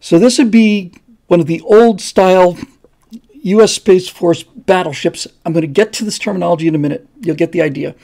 [0.00, 0.92] So this would be
[1.28, 2.58] one of the old style
[3.42, 3.72] U.S.
[3.72, 5.26] Space Force battleships.
[5.44, 7.08] I'm going to get to this terminology in a minute.
[7.20, 7.94] You'll get the idea.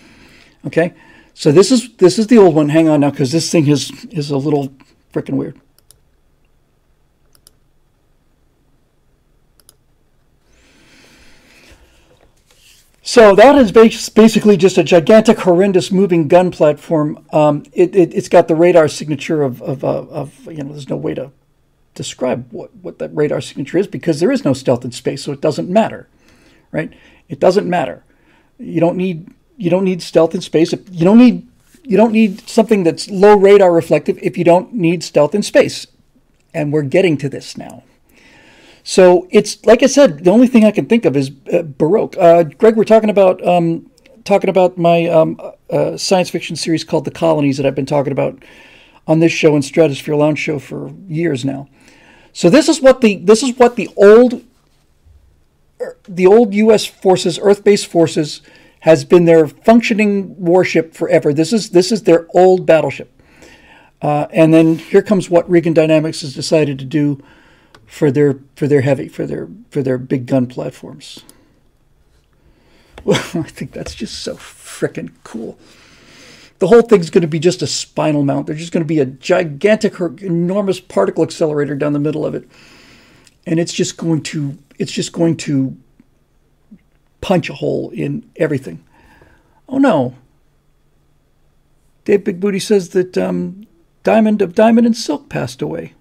[0.67, 0.95] Okay,
[1.35, 2.69] so this is this is the old one.
[2.69, 4.73] Hang on now, because this thing is is a little
[5.13, 5.61] freaking weird.
[13.09, 17.25] So that is basically just a gigantic, horrendous moving gun platform.
[17.33, 20.91] Um, it, has it, got the radar signature of, of, uh, of, you know, there's
[20.91, 21.33] no way to
[21.99, 25.33] describe what, what that radar signature is because there is no stealth in space, so
[25.33, 26.09] it doesn't matter,
[26.73, 26.91] right?
[27.29, 28.05] It doesn't matter.
[28.59, 30.73] You don't need you don't need stealth in space.
[30.73, 31.47] You don't need
[31.83, 35.87] you don't need something that's low radar reflective if you don't need stealth in space.
[36.55, 37.83] And we're getting to this now.
[38.83, 42.17] So it's like I said, the only thing I can think of is uh, Baroque.
[42.17, 43.91] Uh, Greg, we're talking about um,
[44.25, 48.13] talking about my um, uh, science fiction series called The Colonies that I've been talking
[48.13, 48.43] about
[49.07, 51.69] on this show and Stratosphere Lounge show for years now.
[52.39, 54.45] So this is what the this is what the old
[55.81, 56.87] er, the old U.S.
[56.87, 58.43] forces, Earth-based forces,
[58.79, 61.33] has been their functioning warship forever.
[61.33, 63.11] This is this is their old battleship.
[64.01, 67.21] Uh, and then here comes what Regan Dynamics has decided to do
[67.87, 71.25] for their for their heavy for their for their big gun platforms.
[73.03, 75.59] Well, I think that's just so freaking cool.
[76.59, 78.47] The whole thing's going to be just a spinal mount.
[78.47, 82.49] There's just going to be a gigantic, enormous particle accelerator down the middle of it,
[83.47, 85.77] and it's just going to it's just going to
[87.21, 88.85] punch a hole in everything.
[89.69, 90.15] Oh no.
[92.05, 93.67] Dave Big Booty says that um,
[94.03, 95.95] Diamond of Diamond and Silk passed away.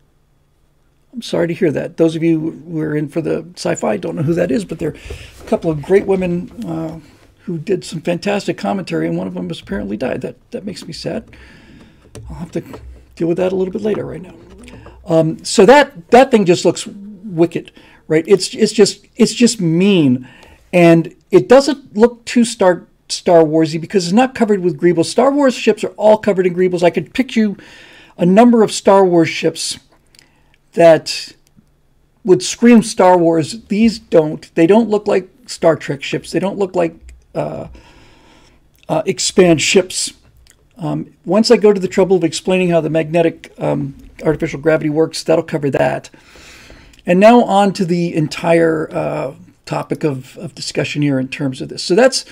[1.13, 1.98] I'm sorry to hear that.
[1.98, 4.80] Those of you who are in for the sci-fi don't know who that is, but
[4.80, 4.96] they're
[5.41, 7.00] a couple of great women uh,
[7.47, 10.19] who did some fantastic commentary, and one of them has apparently died.
[10.19, 11.23] That that makes me sad.
[12.29, 12.62] I'll have to
[13.15, 14.05] deal with that a little bit later.
[14.05, 14.36] Right now,
[15.05, 17.71] um, so that that thing just looks wicked,
[18.10, 18.25] right?
[18.27, 20.27] It's it's just it's just mean,
[20.73, 25.05] and it doesn't look too Star Star Warsy because it's not covered with greebles.
[25.05, 26.83] Star Wars ships are all covered in greebles.
[26.83, 27.55] I could pick you
[28.17, 29.79] a number of Star Wars ships
[30.73, 31.31] that
[32.25, 33.63] would scream Star Wars.
[33.67, 34.53] These don't.
[34.55, 36.33] They don't look like Star Trek ships.
[36.33, 37.07] They don't look like
[37.38, 37.67] uh,
[38.89, 40.13] uh, Expanse ships.
[40.78, 44.89] Um, once I go to the trouble of explaining how the magnetic um, artificial gravity
[44.89, 46.10] works, that'll cover that.
[47.06, 51.69] And now on to the entire uh, topic of, of discussion here in terms of
[51.69, 51.84] this.
[51.84, 52.26] So that's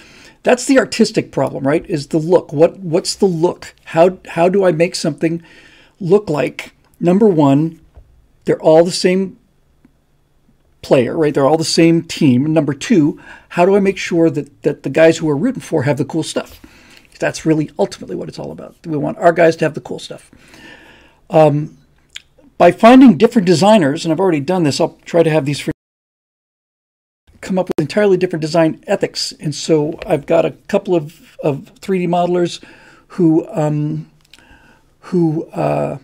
[0.43, 1.85] that's the artistic problem, right?
[1.89, 2.53] Is the look.
[2.53, 3.73] What what's the look?
[3.85, 5.41] How how do I make something
[5.99, 7.79] look like number one
[8.45, 9.37] they're all the same
[10.85, 11.33] player, right?
[11.33, 12.53] They're all the same team.
[12.53, 13.19] Number two,
[13.49, 16.05] how do I make sure that, that the guys who are rooting for have the
[16.05, 16.61] cool stuff?
[17.17, 18.75] That's really ultimately what it's all about.
[18.85, 20.29] We want our guys to have the cool stuff.
[21.31, 21.75] Um,
[22.59, 25.71] by finding different designers, and I've already done this, I'll try to have these for
[27.41, 29.33] come up with entirely different design ethics.
[29.39, 32.63] And so I've got a couple of, of 3D modelers
[33.07, 34.11] who um,
[34.99, 35.97] who uh,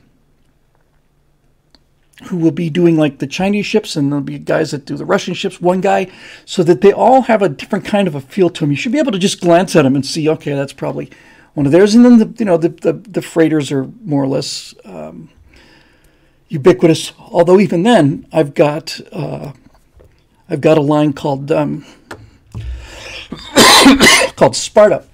[2.25, 5.05] who will be doing like the Chinese ships, and there'll be guys that do the
[5.05, 6.07] Russian ships, one guy,
[6.45, 8.69] so that they all have a different kind of a feel to them.
[8.71, 11.09] You should be able to just glance at them and see, okay, that's probably
[11.53, 11.95] one of theirs.
[11.95, 15.29] And then the you know the the, the freighters are more or less um,
[16.49, 17.13] ubiquitous.
[17.17, 19.53] Although even then, I've got uh,
[20.49, 21.85] I've got a line called um,
[24.35, 25.05] called Sparta.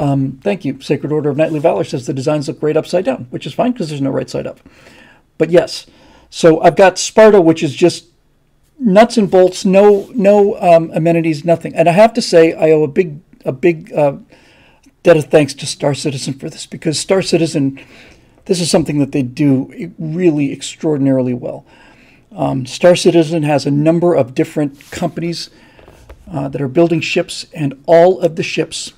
[0.00, 0.80] Um, thank you.
[0.80, 3.72] Sacred Order of Knightly Valor says the designs look great upside down, which is fine
[3.72, 4.58] because there's no right side up.
[5.36, 5.86] But yes,
[6.34, 8.06] so I've got Sparta, which is just
[8.78, 11.74] nuts and bolts, no no um, amenities, nothing.
[11.74, 14.16] And I have to say, I owe a big a big uh,
[15.02, 17.78] debt of thanks to Star Citizen for this because Star Citizen,
[18.46, 21.66] this is something that they do really extraordinarily well.
[22.34, 25.50] Um, Star Citizen has a number of different companies
[26.32, 28.94] uh, that are building ships, and all of the ships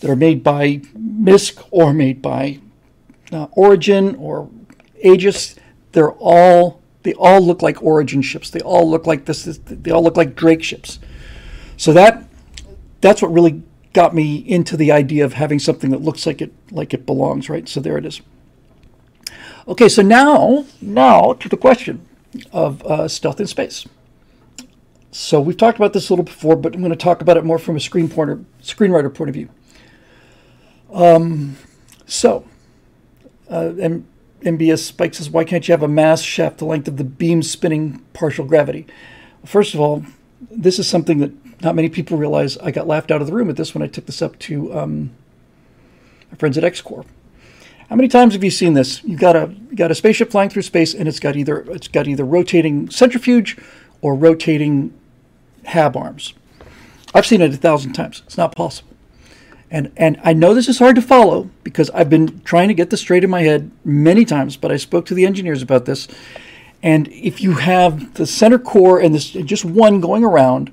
[0.00, 2.60] that are made by MISC or made by
[3.30, 4.48] uh, Origin or
[5.04, 5.56] Aegis,
[5.92, 8.50] they're all they all look like Origin ships.
[8.50, 9.44] They all look like this.
[9.44, 10.98] They all look like Drake ships.
[11.76, 12.24] So that
[13.00, 16.52] that's what really got me into the idea of having something that looks like it
[16.70, 17.68] like it belongs, right?
[17.68, 18.20] So there it is.
[19.66, 22.06] Okay, so now now to the question
[22.52, 23.86] of uh, stealth in space.
[25.12, 27.44] So we've talked about this a little before, but I'm going to talk about it
[27.44, 29.48] more from a screen pointer, screenwriter point of view.
[30.92, 31.56] Um,
[32.06, 32.46] so,
[33.50, 34.06] uh, and
[34.40, 37.42] MBS Spike says, why can't you have a mass shaft the length of the beam
[37.42, 38.86] spinning partial gravity?
[39.44, 40.04] First of all,
[40.50, 42.56] this is something that not many people realize.
[42.58, 44.72] I got laughed out of the room at this when I took this up to
[44.76, 45.10] um,
[46.30, 47.04] our friends at X Corps.
[47.88, 49.02] How many times have you seen this?
[49.02, 51.88] You've got a you got a spaceship flying through space, and it's got either it's
[51.88, 53.58] got either rotating centrifuge
[54.00, 54.94] or rotating
[55.64, 56.32] hab arms.
[57.12, 58.22] I've seen it a thousand times.
[58.26, 58.89] It's not possible.
[59.70, 62.90] And and I know this is hard to follow because I've been trying to get
[62.90, 66.08] this straight in my head many times, but I spoke to the engineers about this.
[66.82, 70.72] And if you have the center core and this just one going around,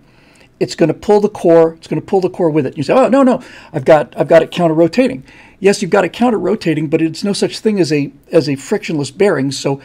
[0.60, 1.74] it's going to pull the core.
[1.74, 2.76] It's going to pull the core with it.
[2.78, 5.24] You say, "Oh no, no, I've got I've got it counter rotating."
[5.60, 8.56] Yes, you've got it counter rotating, but it's no such thing as a as a
[8.56, 9.52] frictionless bearing.
[9.52, 9.80] So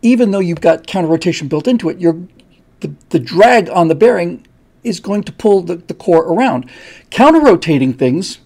[0.00, 2.20] even though you've got counter rotation built into it, you're
[2.80, 4.46] the, the drag on the bearing
[4.82, 6.70] is going to pull the, the core around.
[7.10, 8.38] Counter rotating things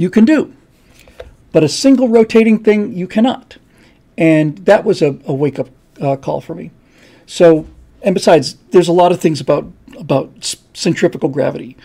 [0.00, 0.54] you can do,
[1.52, 3.58] but a single rotating thing you cannot.
[4.16, 5.68] And that was a, a wake up
[6.00, 6.70] uh, call for me.
[7.26, 7.66] So,
[8.02, 11.76] and besides, there's a lot of things about about centrifugal gravity.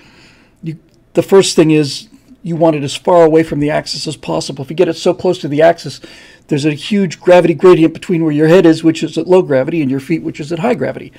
[0.63, 0.80] You,
[1.13, 2.08] the first thing is
[2.41, 4.63] you want it as far away from the axis as possible.
[4.63, 5.99] If you get it so close to the axis,
[6.47, 9.82] there's a huge gravity gradient between where your head is, which is at low gravity,
[9.82, 11.12] and your feet, which is at high gravity.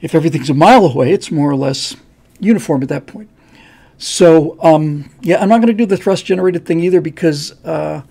[0.00, 1.96] If everything's a mile away, it's more or less
[2.38, 3.28] uniform at that point.
[3.98, 8.02] So, um, yeah, I'm not going to do the thrust generated thing either because uh,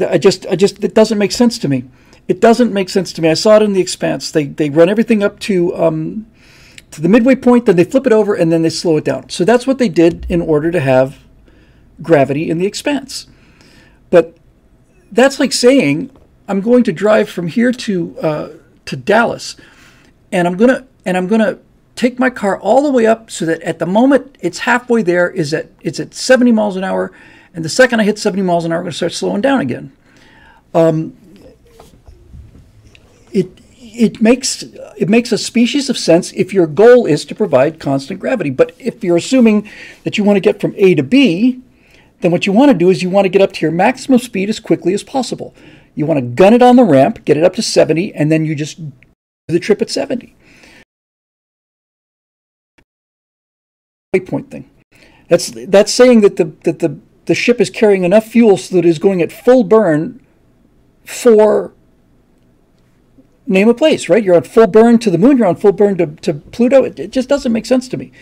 [0.00, 1.84] I just, I just, it doesn't make sense to me.
[2.28, 3.28] It doesn't make sense to me.
[3.28, 4.30] I saw it in the Expanse.
[4.30, 6.26] They they run everything up to um,
[6.90, 9.28] to the midway point, then they flip it over, and then they slow it down.
[9.28, 11.18] So that's what they did in order to have
[12.02, 13.26] gravity in the Expanse.
[14.10, 14.36] But
[15.12, 16.10] that's like saying
[16.48, 18.48] I'm going to drive from here to uh,
[18.86, 19.56] to Dallas,
[20.32, 21.58] and I'm gonna and I'm gonna
[21.96, 25.28] take my car all the way up so that at the moment it's halfway there
[25.30, 27.10] is at it's at 70 miles an hour,
[27.54, 29.60] and the second I hit 70 miles an hour, I'm going to start slowing down
[29.60, 29.92] again.
[30.74, 31.16] Um,
[33.32, 33.48] it
[33.80, 38.20] it makes it makes a species of sense if your goal is to provide constant
[38.20, 38.50] gravity.
[38.50, 39.68] But if you're assuming
[40.04, 41.62] that you want to get from A to B,
[42.20, 44.18] then what you want to do is you want to get up to your maximum
[44.18, 45.54] speed as quickly as possible.
[45.94, 48.44] You want to gun it on the ramp, get it up to 70, and then
[48.44, 48.92] you just do
[49.48, 50.34] the trip at 70.
[54.20, 54.70] Waypoint thing.
[55.28, 58.84] That's that's saying that the that the the ship is carrying enough fuel so that
[58.84, 60.20] it is going at full burn
[61.04, 61.72] for
[63.46, 64.22] name a place, right?
[64.22, 66.84] You're on full burn to the moon, you're on full burn to, to Pluto.
[66.84, 68.12] It, it just doesn't make sense to me.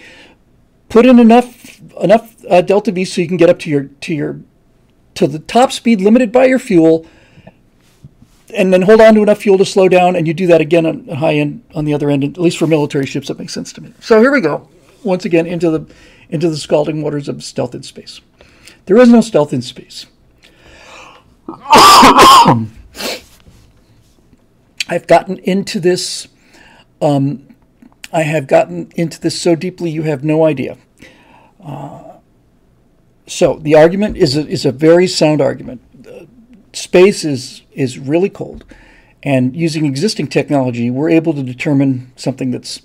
[0.89, 4.15] Put in enough enough uh, delta V so you can get up to your to
[4.15, 4.41] your
[5.15, 7.07] to the top speed limited by your fuel,
[8.55, 10.87] and then hold on to enough fuel to slow down, and you do that again
[10.87, 12.23] on high end on the other end.
[12.23, 13.93] At least for military ships, that makes sense to me.
[14.01, 14.69] So here we go,
[15.05, 15.87] once again into the
[16.29, 18.21] into the scalding waters of stealth in space.
[18.87, 20.07] There is no stealth in space.
[24.89, 26.29] I've gotten into this.
[27.01, 27.49] Um,
[28.13, 30.79] I have gotten into this so deeply you have no idea.
[31.63, 32.19] Uh,
[33.27, 35.83] so the argument is a, is a very sound argument.
[36.07, 36.27] Uh,
[36.73, 38.65] space is is really cold,
[39.23, 42.83] and using existing technology, we're able to determine something that's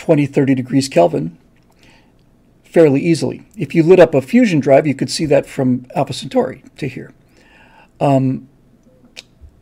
[0.00, 1.36] 20, 30 degrees Kelvin
[2.64, 3.46] fairly easily.
[3.54, 6.88] If you lit up a fusion drive, you could see that from Alpha Centauri to
[6.88, 7.12] here.
[8.00, 8.48] Um,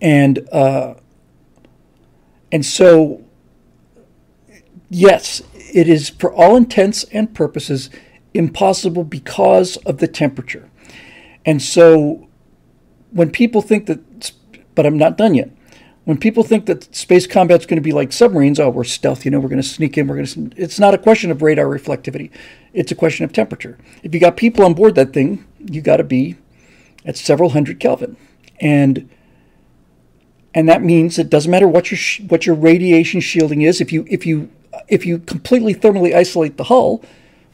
[0.01, 0.94] and uh,
[2.53, 3.24] and so,
[4.88, 5.42] yes,
[5.74, 7.90] it is for all intents and purposes
[8.33, 10.70] impossible because of the temperature.
[11.44, 12.29] And so,
[13.11, 14.31] when people think that,
[14.77, 15.51] but I'm not done yet.
[16.09, 19.31] When people think that space combat's going to be like submarines, oh, we're stealth, you
[19.31, 20.51] know, we're going to sneak in, we're going to.
[20.57, 22.31] It's not a question of radar reflectivity,
[22.73, 23.77] it's a question of temperature.
[24.03, 26.37] If you got people on board that thing, you got to be
[27.05, 28.16] at several hundred Kelvin.
[28.59, 29.11] And
[30.55, 33.78] and that means it doesn't matter what your what your radiation shielding is.
[33.78, 34.51] If you if you
[34.89, 37.05] if you completely thermally isolate the hull,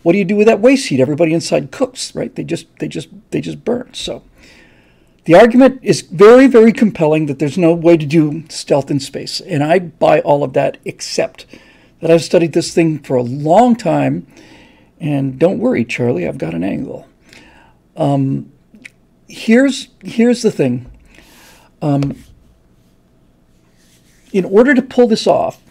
[0.05, 1.01] what do you do with that waste heat?
[1.01, 2.33] Everybody inside cooks, right?
[2.33, 3.93] They just they just they just burn.
[3.95, 4.23] So
[5.25, 9.41] the argument is very very compelling that there's no way to do stealth in space,
[9.41, 11.47] and I buy all of that except
[12.01, 14.27] that I've studied this thing for a long time.
[15.01, 17.09] And don't worry, Charlie, I've got an angle.
[17.97, 18.53] Um,
[19.29, 20.91] here's here's the thing.
[21.81, 22.23] Um,
[24.33, 25.63] in order to pull this off,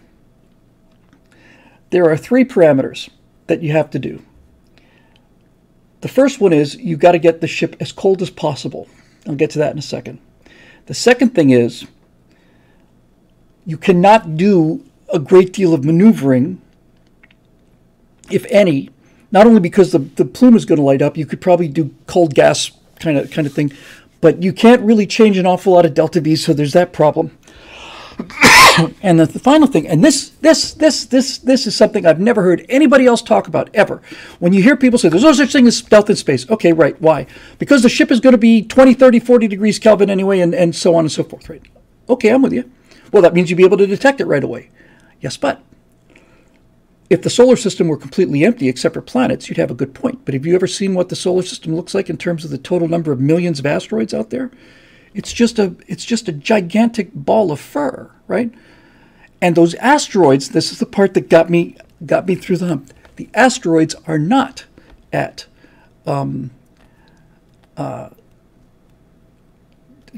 [1.90, 3.10] there are three parameters
[3.48, 4.24] that you have to do.
[6.02, 8.88] The first one is you've got to get the ship as cold as possible.
[9.28, 10.20] I'll get to that in a second.
[10.86, 11.88] The second thing is
[13.66, 16.62] you cannot do a great deal of maneuvering,
[18.30, 18.90] if any,
[19.32, 21.94] not only because the, the plume is going to light up, you could probably do
[22.08, 23.72] cold gas kind of kind of thing,
[24.22, 27.38] but you can't really change an awful lot of delta V, so there's that problem.
[29.02, 32.42] and the, the, final thing, and this, this, this, this, this is something I've never
[32.42, 34.02] heard anybody else talk about ever.
[34.40, 37.00] When you hear people say there's no such thing as stealth in space, okay, right?
[37.02, 37.28] Why?
[37.60, 40.76] Because the ship is going to be 20, 30, 40 degrees Kelvin anyway, and, and
[40.76, 41.62] so on and so forth, right?
[42.10, 42.70] Okay, I'm with you.
[43.12, 44.70] Well, that means you'd be able to detect it right away.
[45.22, 45.62] Yes, but
[47.10, 50.26] if the solar system were completely empty except for planets, you'd have a good point.
[50.26, 52.58] But have you ever seen what the solar system looks like in terms of the
[52.58, 54.50] total number of millions of asteroids out there?
[55.14, 58.52] It's just a it's just a gigantic ball of fur, right?
[59.42, 62.92] And those asteroids, this is the part that got me got me through the hump.
[63.16, 64.66] The asteroids are not
[65.12, 65.46] at
[66.06, 66.52] um,
[67.78, 68.10] uh,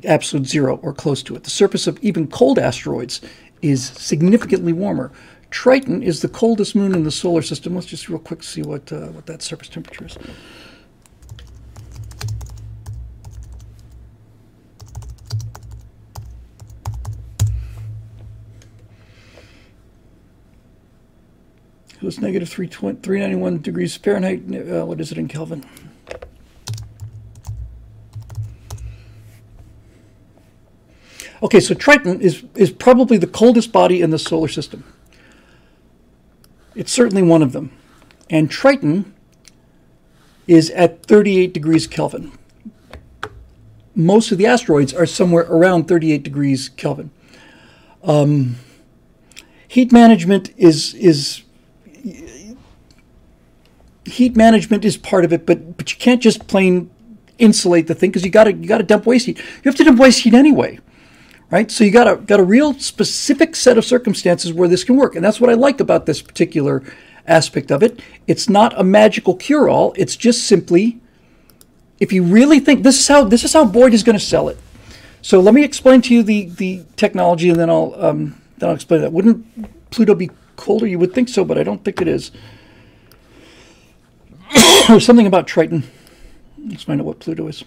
[0.03, 1.43] absolute zero or close to it.
[1.43, 3.21] The surface of even cold asteroids
[3.61, 5.11] is significantly warmer.
[5.49, 7.75] Triton is the coldest moon in the solar system.
[7.75, 10.17] Let's just real quick see what uh, what that surface temperature is.
[22.05, 24.41] It was negative 391 degrees Fahrenheit.
[24.41, 25.65] Uh, what is it in Kelvin?
[31.41, 34.83] Okay, so Triton is, is probably the coldest body in the solar system.
[36.75, 37.75] It's certainly one of them.
[38.29, 39.11] And Triton
[40.45, 42.33] is at 38 degrees Kelvin.
[43.95, 47.09] Most of the asteroids are somewhere around 38 degrees Kelvin.
[48.03, 48.57] Um,
[49.67, 51.41] heat management is is
[54.05, 56.89] heat management is part of it, but but you can't just plain
[57.37, 59.37] insulate the thing because you got to you got to dump waste heat.
[59.37, 60.79] You have to dump waste heat anyway
[61.51, 61.69] right?
[61.71, 65.15] So you got a got a real specific set of circumstances where this can work,
[65.15, 66.83] and that's what I like about this particular
[67.27, 68.01] aspect of it.
[68.27, 69.93] It's not a magical cure-all.
[69.95, 70.99] It's just simply,
[71.99, 74.49] if you really think this is how this is how Boyd is going to sell
[74.49, 74.57] it.
[75.21, 78.75] So let me explain to you the the technology, and then I'll um, then I'll
[78.75, 79.11] explain that.
[79.11, 80.87] Wouldn't Pluto be colder?
[80.87, 82.31] You would think so, but I don't think it is.
[84.87, 85.83] There's something about Triton.
[86.57, 87.63] Let's find out what Pluto is.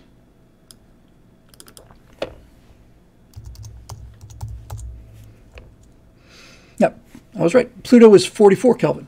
[6.79, 6.99] Yep,
[7.39, 7.83] I was right.
[7.83, 9.07] Pluto is 44 Kelvin.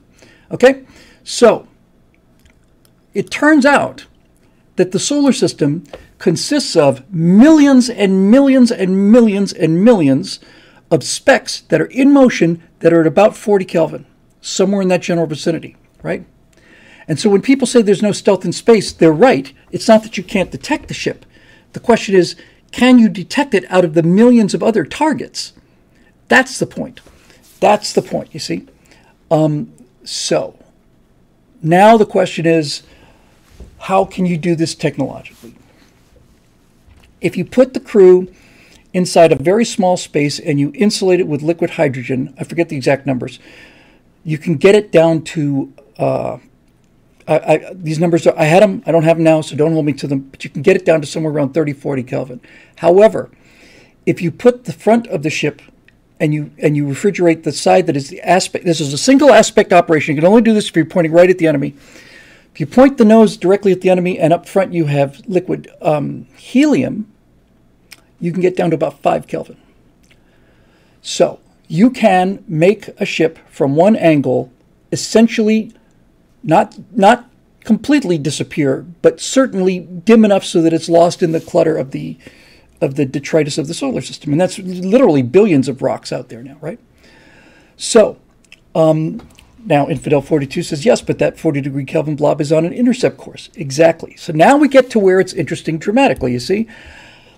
[0.51, 0.85] Okay?
[1.25, 1.69] So,
[3.15, 4.07] it turns out
[4.77, 5.85] that the solar system
[6.19, 10.41] consists of millions and millions and millions and millions
[10.91, 14.07] of specks that are in motion that are at about 40 Kelvin,
[14.41, 16.25] somewhere in that general vicinity, right?
[17.09, 19.53] And so when people say there's no stealth in space, they're right.
[19.73, 21.25] It's not that you can't detect the ship.
[21.73, 22.37] The question is,
[22.73, 25.53] can you detect it out of the millions of other targets?
[26.29, 27.01] That's the point.
[27.59, 28.67] That's the point, you see.
[29.31, 29.73] Um,
[30.05, 30.59] so
[31.63, 32.83] now the question is
[33.79, 35.55] how can you do this technologically?
[37.21, 38.33] If you put the crew
[38.93, 42.77] inside a very small space and you insulate it with liquid hydrogen, I forget the
[42.77, 43.39] exact numbers,
[44.25, 45.73] you can get it down to.
[45.99, 46.39] Uh,
[47.31, 49.73] I, I, these numbers are, I had them, I don't have them now, so don't
[49.73, 52.03] hold me to them, but you can get it down to somewhere around 30, 40
[52.03, 52.41] Kelvin.
[52.77, 53.31] However,
[54.05, 55.63] if you put the front of the ship
[56.21, 58.67] and you and you refrigerate the side that is the aspect.
[58.67, 60.15] This is a single aspect operation.
[60.15, 61.75] You can only do this if you're pointing right at the enemy.
[62.53, 65.69] If you point the nose directly at the enemy and up front you have liquid
[65.81, 67.11] um, helium,
[68.21, 69.57] you can get down to about five Kelvin.
[71.01, 74.53] So you can make a ship from one angle
[74.93, 75.73] essentially
[76.43, 77.29] not not
[77.65, 82.17] completely disappear, but certainly dim enough so that it's lost in the clutter of the
[82.81, 84.33] of the detritus of the solar system.
[84.33, 86.79] And that's literally billions of rocks out there now, right?
[87.77, 88.19] So,
[88.75, 89.27] um,
[89.65, 93.19] now Infidel 42 says, yes, but that 40 degree Kelvin blob is on an intercept
[93.19, 93.51] course.
[93.55, 94.17] Exactly.
[94.17, 96.67] So now we get to where it's interesting dramatically, you see.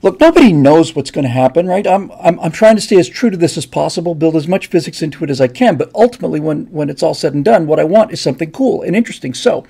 [0.02, 1.86] Look, nobody knows what's going to happen, right?
[1.86, 4.66] I'm, I'm, I'm trying to stay as true to this as possible, build as much
[4.66, 5.76] physics into it as I can.
[5.76, 8.82] But ultimately, when, when it's all said and done, what I want is something cool
[8.82, 9.32] and interesting.
[9.32, 9.64] So,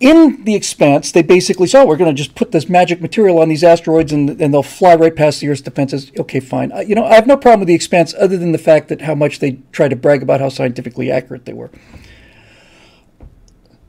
[0.00, 3.38] in the expanse, they basically say, oh, we're going to just put this magic material
[3.38, 6.10] on these asteroids and, and they'll fly right past the Earth's defenses.
[6.18, 6.72] Okay, fine.
[6.86, 9.14] you know, I have no problem with the expanse other than the fact that how
[9.14, 11.70] much they try to brag about how scientifically accurate they were.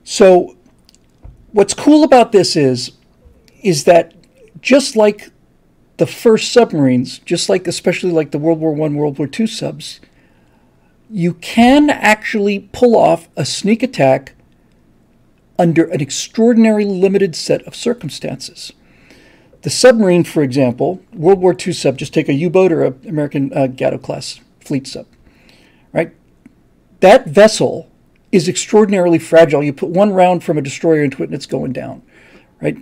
[0.04, 0.56] So,
[1.52, 2.92] what's cool about this is,
[3.64, 4.14] is that
[4.68, 5.30] just like
[5.96, 10.02] the first submarines, just like especially like the World War One, World War Two subs,
[11.10, 14.34] you can actually pull off a sneak attack
[15.58, 18.74] under an extraordinarily limited set of circumstances.
[19.62, 23.00] The submarine, for example, World War II sub, just take a U boat or an
[23.08, 25.06] American uh, Gato class fleet sub,
[25.94, 26.14] right?
[27.00, 27.90] That vessel
[28.34, 29.64] is extraordinarily fragile.
[29.64, 32.02] You put one round from a destroyer into it and it's going down,
[32.62, 32.78] right?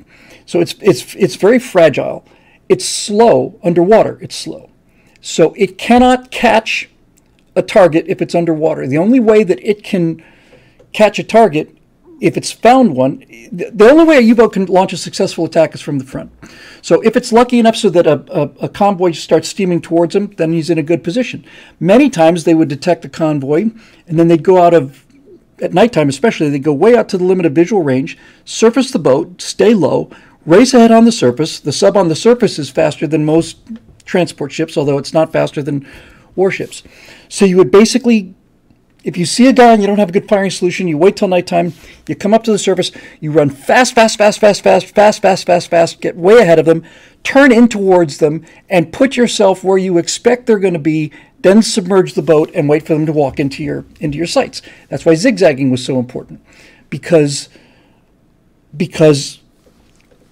[0.45, 2.25] So it's, it's, it's very fragile.
[2.69, 4.69] It's slow underwater, it's slow.
[5.21, 6.89] So it cannot catch
[7.55, 8.85] a target if it's underwater.
[8.87, 10.23] The only way that it can
[10.93, 11.75] catch a target,
[12.21, 15.73] if it's found one, the only way a U boat can launch a successful attack
[15.73, 16.31] is from the front.
[16.81, 20.27] So if it's lucky enough so that a, a, a, convoy starts steaming towards him,
[20.37, 21.45] then he's in a good position.
[21.79, 23.71] Many times they would detect a convoy
[24.07, 25.05] and then they'd go out of,
[25.61, 28.99] at nighttime especially, they'd go way out to the limit of visual range, surface the
[28.99, 30.09] boat, stay low,
[30.45, 31.59] race ahead on the surface.
[31.59, 33.57] The sub on the surface is faster than most
[34.05, 35.87] transport ships, although it's not faster than
[36.35, 36.83] warships.
[37.29, 38.35] So you would basically,
[39.03, 41.15] if you see a guy and you don't have a good firing solution, you wait
[41.17, 41.73] till nighttime,
[42.07, 45.45] you come up to the surface, you run fast, fast, fast, fast, fast, fast, fast,
[45.45, 46.83] fast, fast, get way ahead of them,
[47.23, 51.11] turn in towards them, and put yourself where you expect they're going to be.
[51.39, 54.63] Then submerge the boat and wait for them to walk into your into your sights.
[54.89, 56.43] That's why zigzagging was so important,
[56.89, 57.49] because
[58.75, 59.41] because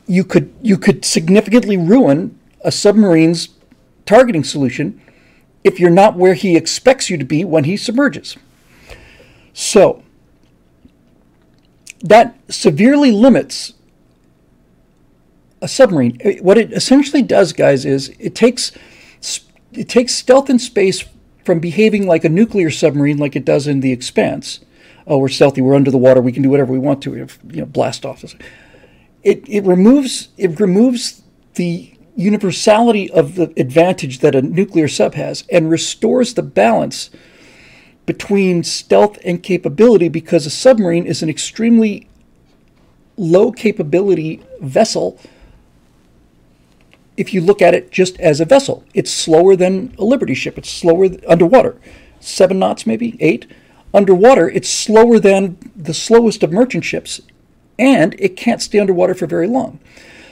[0.07, 3.49] you could you could significantly ruin a submarine's
[4.05, 4.99] targeting solution
[5.63, 8.37] if you're not where he expects you to be when he submerges.
[9.53, 10.03] So,
[12.01, 13.73] that severely limits
[15.61, 16.19] a submarine.
[16.41, 18.71] What it essentially does, guys, is it takes
[19.71, 21.05] it takes stealth in space
[21.43, 24.59] from behaving like a nuclear submarine, like it does in The Expanse.
[25.05, 25.61] Oh, we're stealthy.
[25.61, 26.21] We're under the water.
[26.21, 27.11] We can do whatever we want to.
[27.11, 28.23] We have, you know, blast off.
[29.23, 31.21] It it removes it removes
[31.55, 37.09] the universality of the advantage that a nuclear sub has and restores the balance
[38.05, 42.07] between stealth and capability because a submarine is an extremely
[43.17, 45.17] low capability vessel
[47.15, 48.83] if you look at it just as a vessel.
[48.93, 51.79] It's slower than a Liberty ship, it's slower underwater.
[52.19, 53.45] Seven knots, maybe eight.
[53.93, 57.21] Underwater, it's slower than the slowest of merchant ships,
[57.77, 59.79] and it can't stay underwater for very long.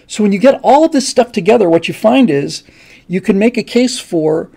[0.07, 2.63] So when you get all of this stuff together, what you find is
[3.07, 4.51] you can make a case for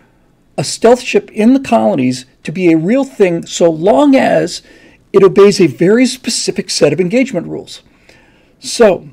[0.57, 4.62] a stealth ship in the colonies to be a real thing so long as
[5.12, 7.82] it obeys a very specific set of engagement rules.
[8.59, 9.09] So,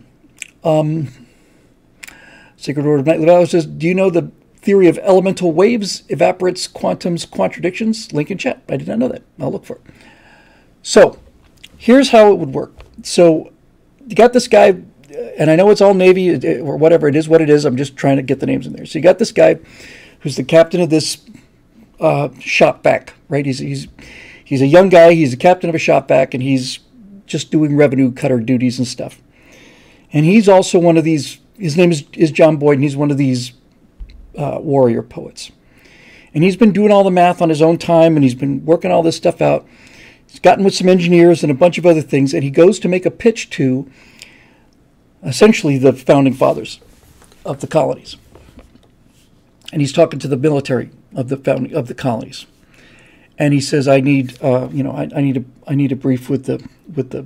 [0.64, 1.10] um,
[2.58, 6.68] Sacred Order of Nightly Valor says, Do you know the theory of elemental waves, evaporates,
[6.68, 8.14] quantums, contradictions?
[8.14, 8.62] Link in chat.
[8.70, 9.24] I did not know that.
[9.40, 9.82] I'll look for it.
[10.82, 11.20] So,
[11.78, 12.74] here's how it would work.
[13.04, 13.52] So,
[14.12, 14.82] you got this guy
[15.38, 17.08] and I know it's all Navy or whatever.
[17.08, 17.66] It is what it is.
[17.66, 18.86] I'm just trying to get the names in there.
[18.86, 19.60] So you got this guy
[20.20, 21.18] who's the captain of this
[22.00, 23.46] uh, shop vac, right?
[23.46, 23.88] He's he's
[24.44, 25.14] he's a young guy.
[25.14, 26.80] He's the captain of a shop vac, and he's
[27.26, 29.22] just doing revenue cutter duties and stuff.
[30.14, 31.40] And he's also one of these.
[31.58, 33.54] His name is is John Boyd, and he's one of these
[34.38, 35.52] uh, warrior poets.
[36.34, 38.90] And he's been doing all the math on his own time, and he's been working
[38.90, 39.68] all this stuff out.
[40.32, 42.88] He's gotten with some engineers and a bunch of other things, and he goes to
[42.88, 43.92] make a pitch to
[45.22, 46.80] essentially the founding fathers
[47.46, 48.16] of the colonies.
[49.74, 52.46] And he's talking to the military of the founding of the colonies.
[53.38, 55.98] And he says, "I need, uh, you know, I, I, need a, I need a
[55.98, 56.66] brief with the,
[56.96, 57.26] with the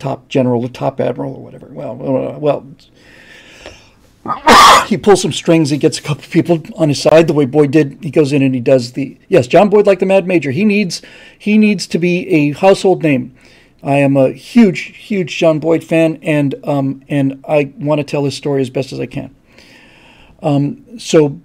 [0.00, 2.66] top general, the top admiral, or whatever." Well, well,
[4.86, 5.70] he pulls some strings.
[5.70, 7.98] He gets a couple people on his side, the way Boyd did.
[8.02, 10.50] He goes in and he does the yes, John Boyd, like the Mad Major.
[10.50, 11.02] He needs,
[11.38, 13.36] he needs to be a household name.
[13.82, 18.24] I am a huge, huge John Boyd fan, and um, and I want to tell
[18.24, 19.34] his story as best as I can.
[20.42, 21.40] Um, so,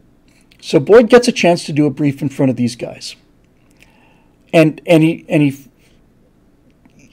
[0.62, 3.18] so Boyd gets a chance to do a brief in front of these guys,
[4.54, 5.58] and and he and he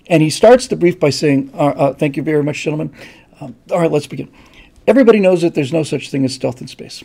[0.06, 2.94] and he starts the brief by saying, uh, uh, "Thank you very much, gentlemen.
[3.40, 4.32] Um, all right, let's begin.
[4.86, 7.02] Everybody knows that there's no such thing as stealth in space."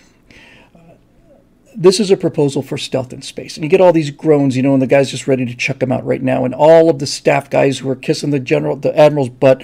[1.75, 3.55] this is a proposal for stealth in space.
[3.55, 5.79] And you get all these groans, you know, and the guy's just ready to chuck
[5.79, 6.45] them out right now.
[6.45, 9.61] And all of the staff guys who are kissing the general, the admiral's butt.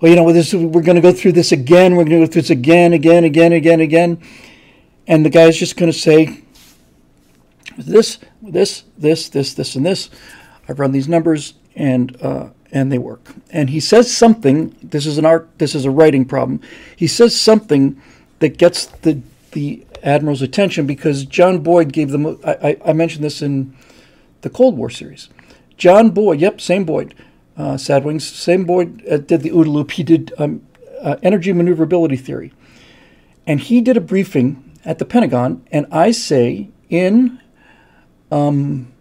[0.00, 1.96] Well, you know, this, we're going to go through this again.
[1.96, 4.22] We're going to go through this again, again, again, again, again.
[5.06, 6.42] And the guy's just going to say,
[7.76, 10.08] this, this, this, this, this, and this.
[10.68, 13.34] I've run these numbers, and uh, and they work.
[13.50, 14.76] And he says something.
[14.82, 15.48] This is an art.
[15.58, 16.60] This is a writing problem.
[16.96, 18.00] He says something
[18.38, 19.20] that gets the
[19.52, 22.38] the admiral's attention because John Boyd gave them.
[22.44, 23.74] I, I, mentioned this in
[24.42, 25.28] the Cold War series.
[25.76, 27.14] John Boyd, yep, same Boyd,
[27.56, 29.90] uh, Sadwings, same Boyd uh, did the OODA loop.
[29.92, 30.62] He did um,
[31.00, 32.52] uh, energy maneuverability theory,
[33.46, 35.66] and he did a briefing at the Pentagon.
[35.72, 37.40] And I say in,
[38.30, 38.92] um,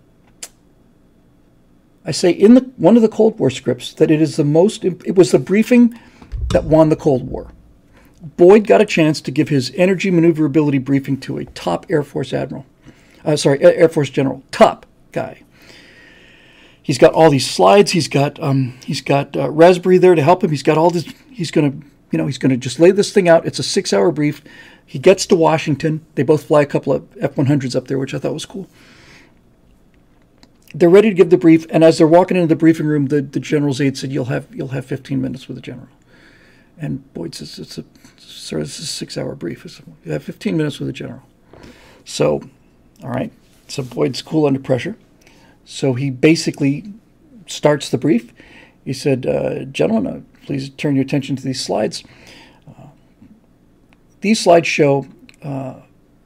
[2.05, 4.85] I say in the one of the Cold War scripts that it is the most.
[4.85, 5.99] It was the briefing
[6.49, 7.51] that won the Cold War.
[8.21, 12.33] Boyd got a chance to give his energy maneuverability briefing to a top Air Force
[12.33, 12.65] admiral.
[13.23, 15.41] Uh, sorry, Air Force general, top guy.
[16.81, 17.91] He's got all these slides.
[17.91, 20.49] He's got um, he's got uh, Raspberry there to help him.
[20.49, 21.05] He's got all this.
[21.29, 21.73] He's gonna
[22.11, 23.45] you know he's gonna just lay this thing out.
[23.45, 24.41] It's a six-hour brief.
[24.85, 26.03] He gets to Washington.
[26.15, 28.67] They both fly a couple of F 100s up there, which I thought was cool.
[30.74, 33.22] They're ready to give the brief, and as they're walking into the briefing room, the,
[33.22, 35.88] the general's aide said, "You'll have you'll have 15 minutes with the general."
[36.78, 37.86] And Boyd says, "It's a
[38.17, 39.65] sir, this is a six-hour brief.
[40.05, 41.24] You have 15 minutes with the general."
[42.05, 42.41] So,
[43.03, 43.32] all right.
[43.67, 44.95] So Boyd's cool under pressure.
[45.65, 46.93] So he basically
[47.47, 48.34] starts the brief.
[48.86, 52.03] He said, uh, "Gentlemen, uh, please turn your attention to these slides."
[54.22, 55.07] These slides show
[55.41, 55.76] uh,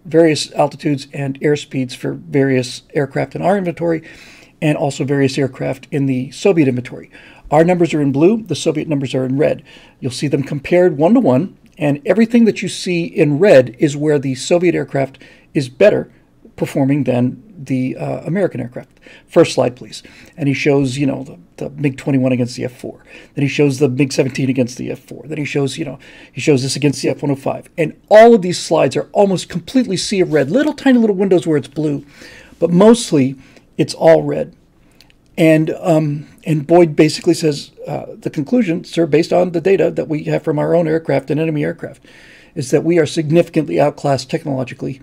[0.05, 4.03] various altitudes and airspeeds for various aircraft in our inventory
[4.63, 7.11] and also various aircraft in the Soviet inventory.
[7.51, 9.61] Our numbers are in blue, the Soviet numbers are in red.
[9.99, 13.97] You'll see them compared one to one, and everything that you see in red is
[13.97, 15.19] where the Soviet aircraft
[15.53, 16.09] is better
[16.55, 18.99] performing than the uh, American aircraft.
[19.27, 20.01] First slide, please.
[20.37, 23.01] And he shows, you know, the, the MiG-21 against the F-4.
[23.35, 25.27] Then he shows the MiG-17 against the F-4.
[25.27, 25.99] Then he shows, you know,
[26.31, 27.67] he shows this against the F-105.
[27.77, 30.49] And all of these slides are almost completely sea of red.
[30.49, 32.05] Little tiny little windows where it's blue,
[32.59, 33.35] but mostly
[33.77, 34.55] it's all red.
[35.37, 40.07] And um, and Boyd basically says uh, the conclusion, sir, based on the data that
[40.07, 42.05] we have from our own aircraft and enemy aircraft,
[42.53, 45.01] is that we are significantly outclassed technologically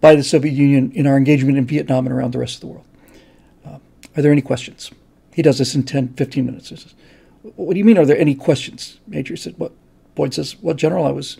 [0.00, 2.66] by the Soviet Union in our engagement in Vietnam and around the rest of the
[2.68, 2.86] world.
[3.66, 3.78] Uh,
[4.16, 4.90] are there any questions?
[5.34, 6.68] He does this in 10, 15 minutes.
[6.70, 6.94] Says,
[7.42, 8.98] what do you mean, are there any questions?
[9.06, 9.72] Major said, what?
[10.14, 11.36] Boyd says, well, General, I was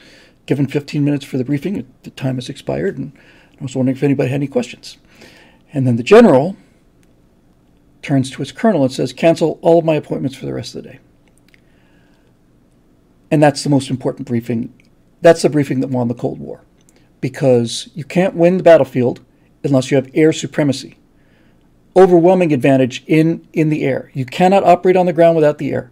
[0.46, 1.86] given 15 minutes for the briefing.
[2.04, 3.12] The time has expired, and
[3.58, 4.98] I was wondering if anybody had any questions.
[5.72, 6.56] And then the general
[8.02, 10.82] turns to his colonel and says, cancel all of my appointments for the rest of
[10.82, 10.98] the day.
[13.30, 14.72] And that's the most important briefing.
[15.20, 16.62] That's the briefing that won the Cold War
[17.20, 19.20] because you can't win the battlefield
[19.64, 20.96] unless you have air supremacy.
[21.96, 24.10] Overwhelming advantage in, in the air.
[24.14, 25.90] You cannot operate on the ground without the air.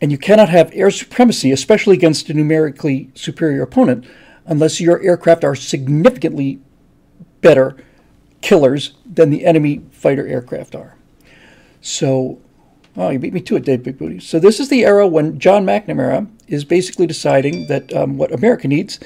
[0.00, 4.06] And you cannot have air supremacy, especially against a numerically superior opponent,
[4.46, 6.60] unless your aircraft are significantly
[7.40, 7.76] better
[8.44, 10.94] killers than the enemy fighter aircraft are.
[11.80, 12.38] So,
[12.94, 14.20] oh, you beat me to it, Dave Big Booty.
[14.20, 18.68] So this is the era when John McNamara is basically deciding that um, what America
[18.68, 19.00] needs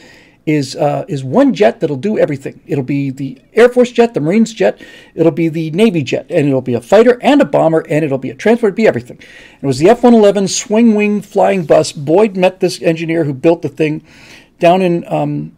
[0.44, 2.60] is uh, is one jet that'll do everything.
[2.66, 4.80] It'll be the Air Force jet, the Marines jet,
[5.14, 8.18] it'll be the Navy jet, and it'll be a fighter and a bomber, and it'll
[8.18, 9.18] be a transport, it'll be everything.
[9.60, 11.92] It was the F-111 swing wing flying bus.
[11.92, 14.02] Boyd met this engineer who built the thing
[14.58, 15.54] down in um,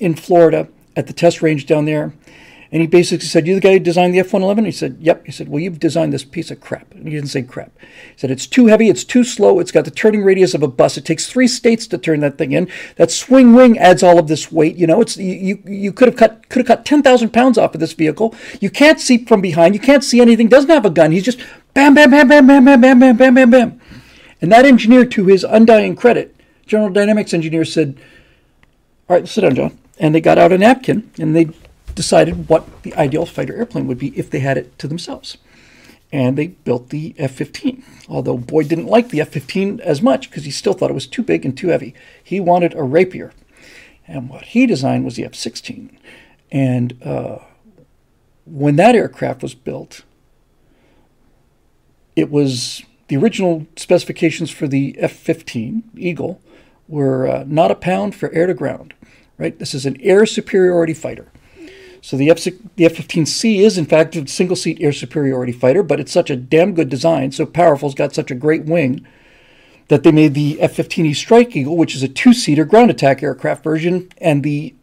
[0.00, 2.12] in Florida at the test range down there.
[2.76, 4.66] And he basically said, You the guy who designed the F 111?
[4.66, 5.24] He said, Yep.
[5.24, 6.92] He said, Well, you've designed this piece of crap.
[6.92, 7.72] And he didn't say crap.
[7.80, 10.68] He said, It's too heavy, it's too slow, it's got the turning radius of a
[10.68, 10.98] bus.
[10.98, 12.70] It takes three states to turn that thing in.
[12.96, 14.76] That swing wing adds all of this weight.
[14.76, 17.72] You know, it's you you could have cut could have cut ten thousand pounds off
[17.72, 18.34] of this vehicle.
[18.60, 21.12] You can't see from behind, you can't see anything, doesn't have a gun.
[21.12, 21.40] He's just
[21.72, 23.80] bam, bam, bam, bam, bam, bam, bam, bam, bam, bam, bam.
[24.42, 27.96] And that engineer, to his undying credit, General Dynamics engineer said,
[29.08, 29.78] All right, sit down, John.
[29.98, 31.48] And they got out a napkin and they
[31.96, 35.38] decided what the ideal fighter airplane would be if they had it to themselves.
[36.12, 37.82] And they built the F 15.
[38.08, 41.08] Although Boyd didn't like the F 15 as much because he still thought it was
[41.08, 41.94] too big and too heavy.
[42.22, 43.32] He wanted a Rapier.
[44.06, 45.98] And what he designed was the F 16.
[46.52, 47.38] And uh,
[48.44, 50.04] when that aircraft was built,
[52.14, 56.40] it was the original specifications for the F 15 Eagle
[56.88, 58.94] were uh, not a pound for air to ground,
[59.38, 59.58] right?
[59.58, 61.32] This is an air superiority fighter.
[62.00, 66.00] So the F the F-15C is in fact a single seat air superiority fighter, but
[66.00, 69.06] it's such a damn good design, so powerful, it's got such a great wing
[69.88, 74.08] that they made the F-15E Strike Eagle, which is a two-seater ground attack aircraft version,
[74.18, 74.74] and the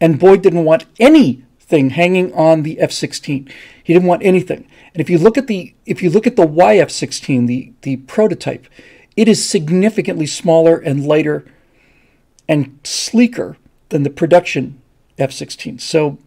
[0.00, 3.50] and Boyd didn't want anything hanging on the F-16.
[3.82, 4.68] He didn't want anything.
[4.94, 8.66] And if you look at the if you look at the YF-16, the the prototype,
[9.16, 11.44] it is significantly smaller and lighter
[12.48, 13.56] and sleeker
[13.90, 14.80] than the production
[15.18, 15.80] F-16.
[15.80, 16.18] So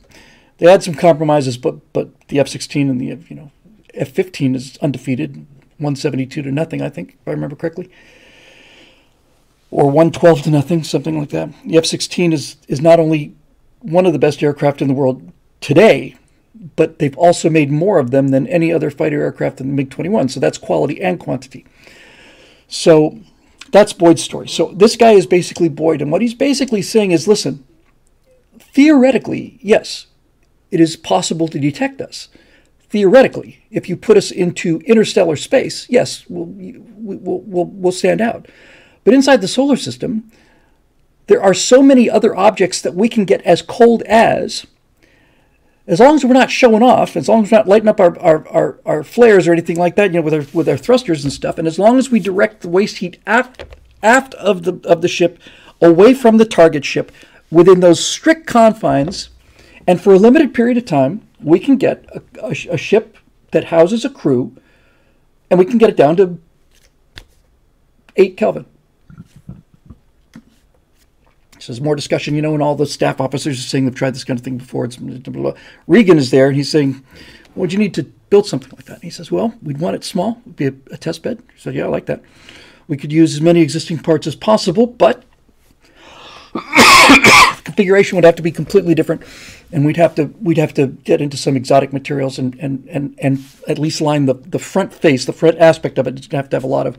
[0.61, 3.51] they had some compromises, but but the F-16 and the you know
[3.95, 5.37] F-15 is undefeated,
[5.79, 7.89] 172 to nothing, I think, if I remember correctly,
[9.71, 11.49] or 112 to nothing, something like that.
[11.65, 13.33] The F-16 is is not only
[13.79, 15.31] one of the best aircraft in the world
[15.61, 16.15] today,
[16.75, 20.29] but they've also made more of them than any other fighter aircraft than the MiG-21.
[20.29, 21.65] So that's quality and quantity.
[22.67, 23.19] So
[23.71, 24.47] that's Boyd's story.
[24.47, 27.65] So this guy is basically Boyd, and what he's basically saying is, listen,
[28.59, 30.05] theoretically, yes,
[30.71, 32.29] it is possible to detect us.
[32.89, 38.47] Theoretically, if you put us into interstellar space, yes, we'll, we'll, we'll, we'll stand out.
[39.03, 40.31] But inside the solar system,
[41.27, 44.65] there are so many other objects that we can get as cold as,
[45.87, 48.19] as long as we're not showing off, as long as we're not lighting up our,
[48.19, 51.23] our, our, our flares or anything like that, you know, with our, with our thrusters
[51.23, 53.63] and stuff, and as long as we direct the waste heat aft,
[54.03, 55.39] aft of the, of the ship
[55.81, 57.11] away from the target ship
[57.49, 59.29] within those strict confines.
[59.91, 63.17] And for a limited period of time, we can get a, a, a ship
[63.51, 64.55] that houses a crew
[65.49, 66.39] and we can get it down to
[68.15, 68.65] 8 Kelvin.
[71.59, 74.15] So there's more discussion, you know, and all the staff officers are saying they've tried
[74.15, 74.85] this kind of thing before.
[74.85, 75.61] It's blah, blah, blah.
[75.87, 77.03] Regan is there, and he's saying,
[77.55, 80.05] "Would you need to build something like that?" And he says, "Well, we'd want it
[80.05, 80.41] small.
[80.45, 82.23] It'd be a, a test bed." So "Yeah, I like that.
[82.87, 85.25] We could use as many existing parts as possible, but
[87.71, 89.21] configuration would have to be completely different,
[89.71, 93.15] and we'd have to we'd have to get into some exotic materials and and and,
[93.19, 96.17] and at least line the the front face, the front aspect of it.
[96.17, 96.97] It's gonna have to have a lot of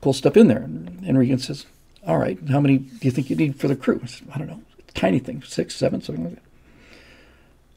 [0.00, 1.66] cool stuff in there." And Regan says,
[2.06, 4.02] all right, how many do you think you need for the crew?
[4.34, 4.62] I don't know,
[4.94, 6.42] tiny thing, six, seven, something like that.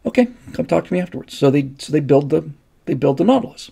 [0.05, 1.37] Okay, come talk to me afterwards.
[1.37, 2.49] So they so they build the
[2.85, 3.71] they build the Nautilus,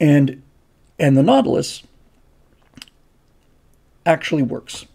[0.00, 0.42] and
[0.98, 1.82] and the Nautilus
[4.06, 4.86] actually works,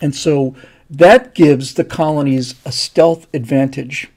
[0.00, 0.54] and so
[0.96, 4.10] that gives the colonies a stealth advantage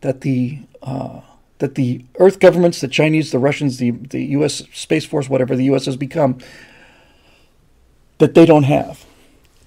[0.00, 1.20] that the uh,
[1.58, 4.62] that the Earth governments, the Chinese, the Russians, the the U.S.
[4.72, 5.86] Space Force, whatever the U.S.
[5.86, 6.38] has become,
[8.18, 9.04] that they don't have.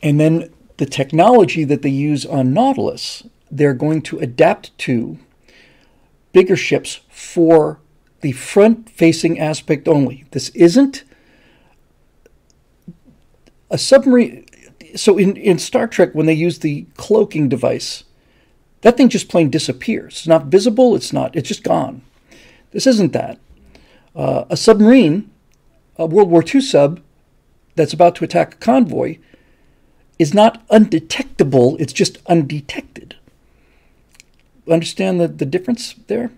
[0.01, 5.17] And then the technology that they use on Nautilus, they're going to adapt to
[6.34, 7.80] bigger ships for
[8.21, 10.26] the front facing aspect only.
[10.32, 11.03] This isn't
[13.69, 14.43] a submarine.
[14.96, 18.04] So in, in Star Trek, when they use the cloaking device,
[18.82, 20.14] that thing just plain disappears.
[20.14, 22.02] It's not visible, it's not, it's just gone.
[22.72, 23.39] This isn't that.
[24.16, 25.32] Uh, a submarine,
[25.98, 27.02] a World War II sub,
[27.76, 29.18] that's about to attack a convoy
[30.20, 33.16] is not undetectable, it's just undetected.
[34.70, 36.32] Understand the, the difference there?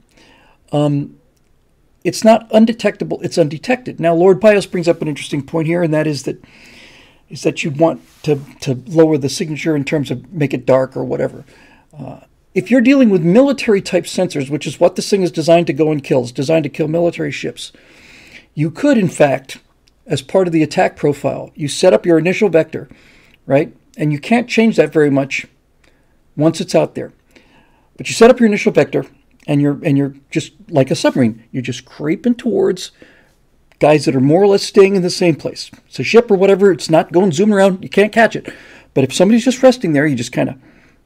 [0.72, 1.18] Um,
[2.04, 4.00] it's not undetectable, it's undetected.
[4.00, 6.44] Now, Lord Bios brings up an interesting point here, and that is that
[7.30, 10.96] is that you'd want to, to lower the signature in terms of make it dark
[10.96, 11.44] or whatever.
[11.98, 12.22] Uh,
[12.54, 15.74] if you're dealing with military type sensors, which is what this thing is designed to
[15.74, 17.72] go and kill, it's designed to kill military ships,
[18.54, 19.60] you could, in fact,
[20.06, 21.52] as part of the attack profile.
[21.56, 22.88] You set up your initial vector,
[23.46, 23.76] right?
[23.98, 25.48] And you can't change that very much
[26.38, 27.12] once it's out there.
[27.98, 29.06] But you set up your initial vector
[29.48, 31.44] and you're and you're just like a submarine.
[31.52, 32.92] You're just creeping towards
[33.86, 35.70] guys that are more or less staying in the same place.
[35.88, 38.52] It's a ship or whatever, it's not going zoom around, you can't catch it.
[38.94, 40.56] But if somebody's just resting there, you just kind of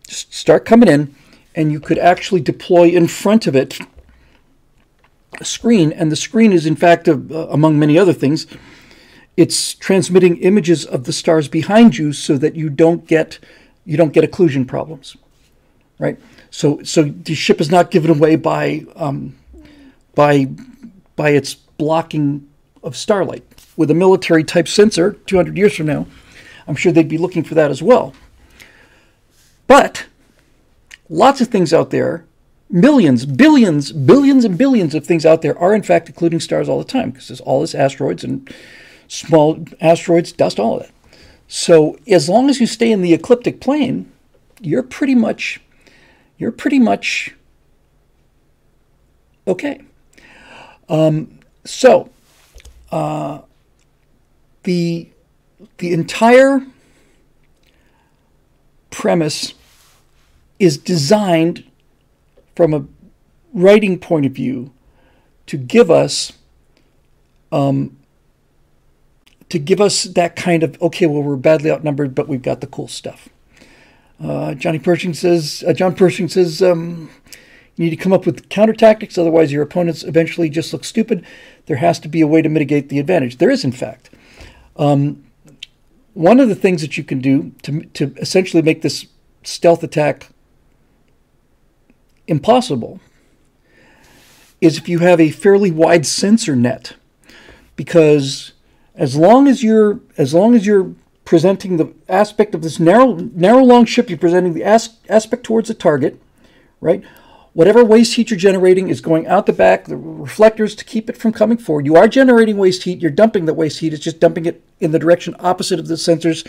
[0.07, 1.13] start coming in
[1.55, 3.79] and you could actually deploy in front of it
[5.39, 7.15] a screen and the screen is in fact uh,
[7.57, 8.47] among many other things
[9.39, 13.39] it's transmitting images of the stars behind you so that you don't get
[13.85, 15.15] you don't get occlusion problems,
[15.97, 16.19] right?
[16.51, 19.37] So so the ship is not given away by um,
[20.13, 20.49] by
[21.15, 22.48] by its blocking
[22.83, 23.43] of starlight.
[23.77, 26.05] With a military type sensor, 200 years from now,
[26.67, 28.13] I'm sure they'd be looking for that as well.
[29.67, 30.07] But
[31.09, 32.25] lots of things out there,
[32.69, 36.77] millions, billions, billions, and billions of things out there are in fact occluding stars all
[36.77, 38.53] the time because there's all this asteroids and
[39.07, 40.91] small asteroids, dust, all of that.
[41.47, 44.11] So as long as you stay in the ecliptic plane,
[44.61, 45.59] you're pretty much
[46.37, 47.35] you're pretty much
[49.47, 49.81] okay.
[50.87, 52.09] Um, so
[52.91, 53.39] uh,
[54.63, 55.09] the
[55.77, 56.65] the entire
[58.89, 59.53] premise
[60.57, 61.63] is designed
[62.55, 62.85] from a
[63.53, 64.71] writing point of view
[65.45, 66.33] to give us
[67.51, 67.97] um,
[69.49, 72.67] to give us that kind of okay, well, we're badly outnumbered, but we've got the
[72.67, 73.29] cool stuff.
[74.21, 77.09] Uh, Johnny Pershing says, uh, John Pershing says, um,
[77.79, 81.25] you need to come up with counter tactics, otherwise your opponents eventually just look stupid.
[81.67, 83.37] There has to be a way to mitigate the advantage.
[83.37, 84.09] There is, in fact.
[84.75, 85.23] Um,
[86.13, 89.05] one of the things that you can do to, to essentially make this
[89.43, 90.27] stealth attack
[92.27, 92.99] impossible
[94.59, 96.97] is if you have a fairly wide sensor net,
[97.77, 98.51] because
[98.93, 103.63] as long as you're as long as you're presenting the aspect of this narrow narrow
[103.63, 106.21] long ship, you're presenting the as, aspect towards the target,
[106.81, 107.05] right?
[107.53, 111.17] Whatever waste heat you're generating is going out the back, the reflectors to keep it
[111.17, 111.85] from coming forward.
[111.85, 114.91] You are generating waste heat, you're dumping the waste heat, it's just dumping it in
[114.91, 116.47] the direction opposite of the sensors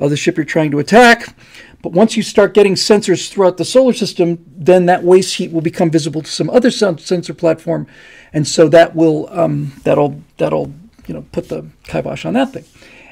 [0.00, 1.36] of the ship you're trying to attack.
[1.82, 5.60] But once you start getting sensors throughout the solar system, then that waste heat will
[5.60, 7.86] become visible to some other sensor platform,
[8.32, 10.72] and so that will um, that'll that'll
[11.06, 12.64] you know, put the kibosh on that thing.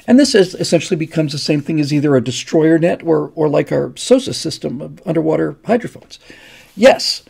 [0.06, 3.48] And this is essentially becomes the same thing as either a destroyer net or, or
[3.48, 6.18] like our SOSUS system of underwater hydrophones.
[6.78, 7.24] Yes,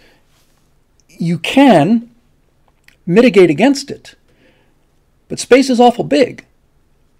[1.08, 2.10] you can
[3.06, 4.14] mitigate against it,
[5.28, 6.44] but space is awful big.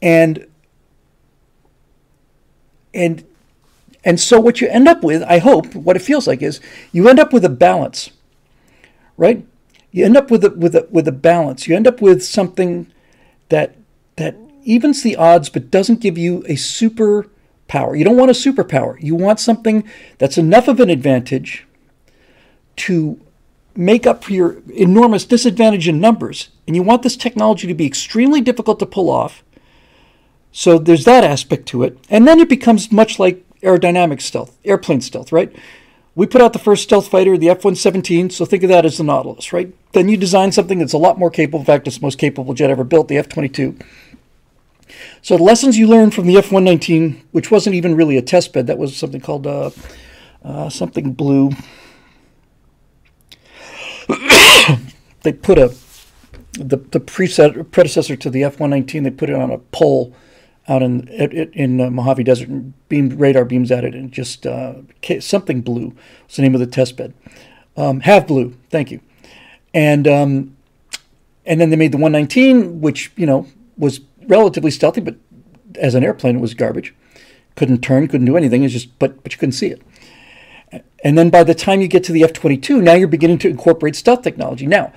[0.03, 0.47] And
[2.93, 3.25] and
[4.05, 6.61] and so what you end up with, I hope, what it feels like is
[6.93, 8.11] you end up with a balance,
[9.17, 9.47] right?
[9.91, 11.67] You end up with a with a with a balance.
[11.67, 12.93] You end up with something
[13.49, 13.75] that
[14.17, 17.31] that evens the odds but doesn't give you a super
[17.69, 17.97] power.
[17.97, 19.01] You don't want a superpower.
[19.01, 19.83] You want something
[20.19, 21.65] that's enough of an advantage
[22.79, 23.21] to
[23.77, 26.49] make up for your enormous disadvantage in numbers.
[26.67, 29.45] And you want this technology to be extremely difficult to pull off.
[30.51, 31.97] So there's that aspect to it.
[32.11, 35.55] And then it becomes much like aerodynamic stealth, airplane stealth, right?
[36.15, 38.99] We put out the first stealth fighter, the F 117, so think of that as
[38.99, 39.73] the Nautilus, right?
[39.93, 41.61] Then you design something that's a lot more capable.
[41.61, 43.79] In fact, it's the most capable jet ever built, the F 22.
[45.23, 48.53] So the lessons you learned from the F 119, which wasn't even really a test
[48.53, 49.71] bed, that was something called uh,
[50.45, 51.53] uh, something blue.
[55.23, 55.75] they put a
[56.53, 59.03] the the preset, predecessor to the F 119.
[59.03, 60.15] They put it on a pole
[60.69, 64.75] out in in uh, Mojave Desert and beamed radar beams at it and just uh,
[65.21, 65.95] something blue
[66.27, 67.15] was the name of the test bed.
[67.77, 69.01] Um, have blue, thank you.
[69.73, 70.57] And um,
[71.47, 73.47] and then they made the 119, which you know
[73.77, 75.17] was relatively stealthy, but
[75.77, 76.95] as an airplane it was garbage.
[77.57, 78.63] Couldn't turn, couldn't do anything.
[78.63, 79.83] It's just but but you couldn't see it.
[81.05, 83.97] And then by the time you get to the F-22, now you're beginning to incorporate
[83.97, 84.67] stealth technology.
[84.67, 84.93] Now,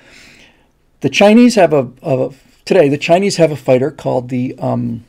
[1.00, 2.30] the Chinese have a, a
[2.64, 5.04] today the Chinese have a fighter called the um,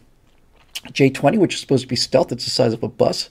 [0.91, 2.31] J-20, which is supposed to be stealth.
[2.31, 3.29] It's the size of a bus.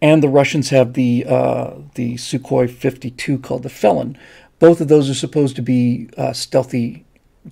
[0.00, 4.16] And the Russians have the uh, the Sukhoi 52 called the Felon.
[4.58, 7.04] Both of those are supposed to be uh, stealthy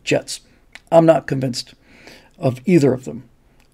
[0.04, 0.40] jets.
[0.90, 1.74] I'm not convinced
[2.38, 3.28] of either of them.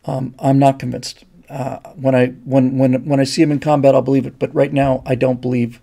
[0.05, 1.25] Um, I'm not convinced.
[1.53, 4.39] Uh, when I when when when I see them in combat, I'll believe it.
[4.39, 5.81] But right now, I don't believe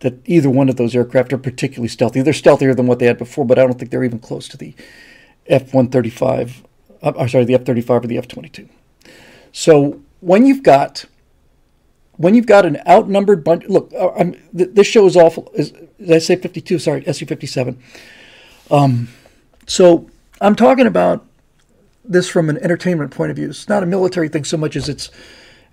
[0.00, 2.20] that either one of those aircraft are particularly stealthy.
[2.20, 4.56] They're stealthier than what they had before, but I don't think they're even close to
[4.56, 4.74] the
[5.46, 6.66] F-135
[7.02, 8.68] uh, I'm sorry, the F-35 or the F-22.
[9.52, 11.04] So when you've got
[12.16, 15.50] when you've got an outnumbered bunch, look, uh, th- this show is awful.
[15.54, 16.78] Is, did I say 52?
[16.78, 17.76] Sorry, SU-57.
[18.70, 19.08] Um,
[19.66, 20.08] so
[20.40, 21.26] I'm talking about
[22.08, 23.50] this from an entertainment point of view.
[23.50, 25.10] It's not a military thing so much as it's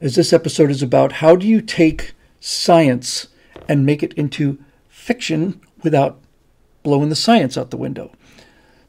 [0.02, 3.28] as this episode is about how do you take science
[3.70, 4.60] and make it into
[4.90, 6.20] fiction without
[6.84, 8.12] blowing the science out the window.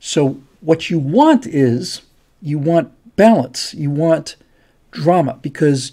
[0.01, 2.03] So what you want is
[2.43, 3.75] you want balance.
[3.75, 4.37] You want
[4.91, 5.93] drama because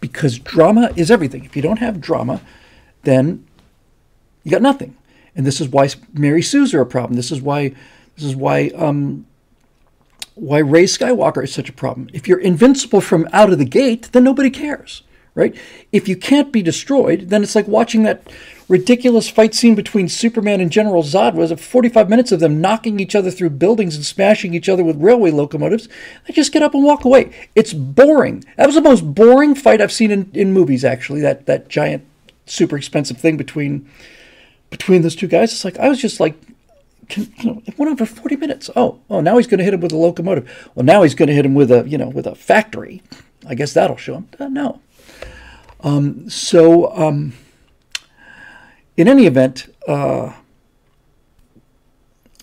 [0.00, 1.44] because drama is everything.
[1.44, 2.40] If you don't have drama,
[3.04, 3.46] then
[4.42, 4.96] you got nothing.
[5.36, 7.14] And this is why Mary Sue's are a problem.
[7.14, 7.74] This is why
[8.16, 9.26] this is why um,
[10.34, 12.08] why Rey Skywalker is such a problem.
[12.12, 15.02] If you're invincible from out of the gate, then nobody cares,
[15.34, 15.54] right?
[15.92, 18.26] If you can't be destroyed, then it's like watching that
[18.68, 23.14] ridiculous fight scene between Superman and General Zod was 45 minutes of them knocking each
[23.14, 25.88] other through buildings and smashing each other with railway locomotives.
[26.26, 27.32] They just get up and walk away.
[27.54, 28.44] It's boring.
[28.56, 32.06] That was the most boring fight I've seen in, in movies, actually, that, that giant,
[32.46, 33.88] super expensive thing between
[34.70, 35.52] between those two guys.
[35.52, 36.34] It's like, I was just like,
[37.16, 38.70] it went on for 40 minutes.
[38.76, 40.70] Oh, oh, now he's going to hit him with a locomotive.
[40.74, 43.02] Well, now he's going to hit him with a, you know, with a factory.
[43.46, 44.28] I guess that'll show him.
[44.38, 44.80] Uh, no.
[45.80, 47.32] Um, so, um,
[48.96, 50.32] in any event, uh,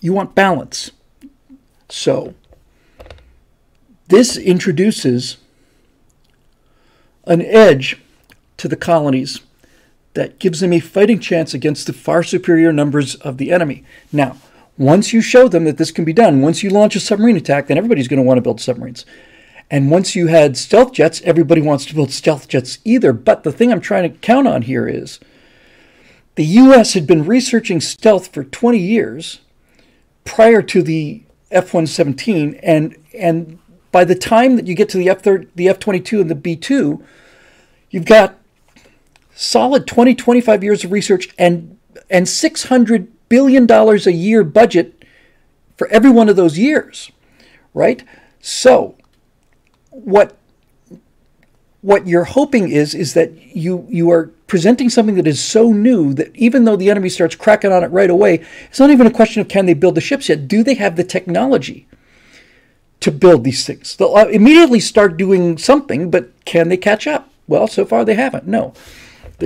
[0.00, 0.90] you want balance.
[1.88, 2.34] So,
[4.08, 5.38] this introduces
[7.24, 8.00] an edge
[8.56, 9.40] to the colonies
[10.14, 13.84] that gives them a fighting chance against the far superior numbers of the enemy.
[14.12, 14.36] Now,
[14.80, 17.66] once you show them that this can be done, once you launch a submarine attack,
[17.66, 19.04] then everybody's going to want to build submarines.
[19.70, 23.12] And once you had stealth jets, everybody wants to build stealth jets either.
[23.12, 25.20] But the thing I'm trying to count on here is
[26.36, 29.40] the US had been researching stealth for 20 years
[30.24, 33.58] prior to the F 117, and, and
[33.92, 36.56] by the time that you get to the F the F 22 and the B
[36.56, 37.04] 2,
[37.90, 38.38] you've got
[39.34, 41.76] solid 20, 25 years of research and,
[42.08, 45.02] and $600 billion dollars a year budget
[45.78, 47.10] for every one of those years,
[47.72, 48.04] right?
[48.40, 48.96] So,
[49.88, 50.36] what
[51.80, 56.12] what you're hoping is is that you you are presenting something that is so new
[56.12, 59.10] that even though the enemy starts cracking on it right away, it's not even a
[59.10, 60.46] question of can they build the ships yet.
[60.46, 61.86] Do they have the technology
[62.98, 63.96] to build these things?
[63.96, 67.30] They'll uh, immediately start doing something, but can they catch up?
[67.46, 68.46] Well, so far they haven't.
[68.46, 68.74] No.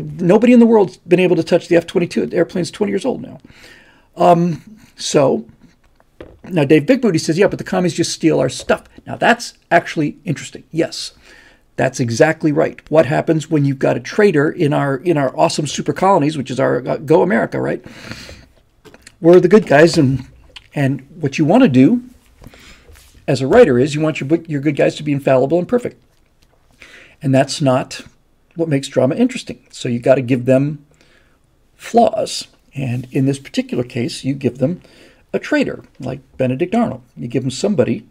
[0.03, 2.27] Nobody in the world's been able to touch the F 22.
[2.27, 3.39] The airplane's 20 years old now.
[4.17, 5.47] Um, so
[6.45, 8.85] now Dave Big Booty says, yeah, but the commies just steal our stuff.
[9.07, 10.65] Now that's actually interesting.
[10.71, 11.13] Yes.
[11.77, 12.81] That's exactly right.
[12.91, 16.51] What happens when you've got a traitor in our in our awesome super colonies, which
[16.51, 17.85] is our uh, Go America, right?
[19.21, 20.25] We're the good guys, and
[20.75, 22.05] and what you want to do
[23.27, 26.01] as a writer is you want your your good guys to be infallible and perfect.
[27.21, 28.03] And that's not
[28.57, 29.67] what makes drama interesting.
[29.71, 30.85] So you got to give them
[31.77, 32.49] flaws.
[32.75, 34.81] And in this particular case, you give them
[35.33, 37.03] a traitor like Benedict Arnold.
[37.17, 38.07] You give them somebody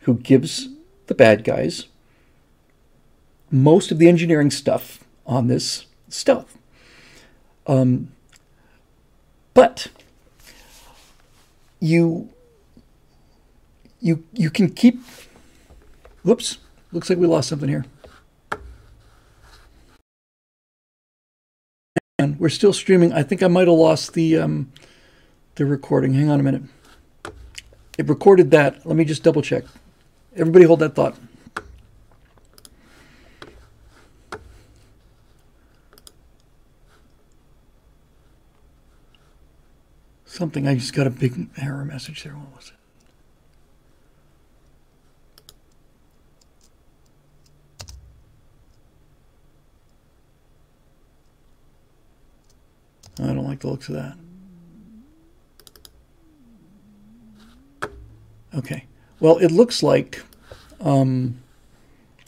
[0.00, 0.68] who gives
[1.06, 1.86] the bad guys
[3.50, 6.58] most of the engineering stuff on this stealth.
[7.66, 8.12] Um,
[9.54, 9.88] but
[11.80, 12.28] you
[14.00, 15.00] you you can keep.
[16.22, 16.58] Whoops!
[16.92, 17.84] Looks like we lost something here.
[22.18, 23.12] And we're still streaming.
[23.12, 24.72] I think I might have lost the um,
[25.56, 26.14] the recording.
[26.14, 26.62] Hang on a minute.
[27.98, 28.86] It recorded that.
[28.86, 29.64] Let me just double check.
[30.34, 31.14] Everybody hold that thought.
[40.24, 42.32] Something, I just got a big error message there.
[42.32, 42.85] What was it?
[53.18, 54.16] I don't like the looks of that.
[58.54, 58.84] Okay.
[59.20, 60.22] Well, it looks like
[60.80, 61.38] um,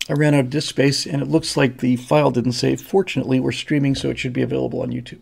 [0.09, 2.81] I ran out of disk space, and it looks like the file didn't save.
[2.81, 5.21] Fortunately, we're streaming, so it should be available on YouTube.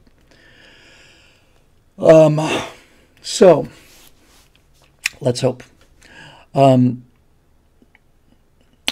[1.99, 2.41] Um,
[3.23, 3.69] so
[5.21, 5.63] let's hope.
[6.55, 7.05] Um,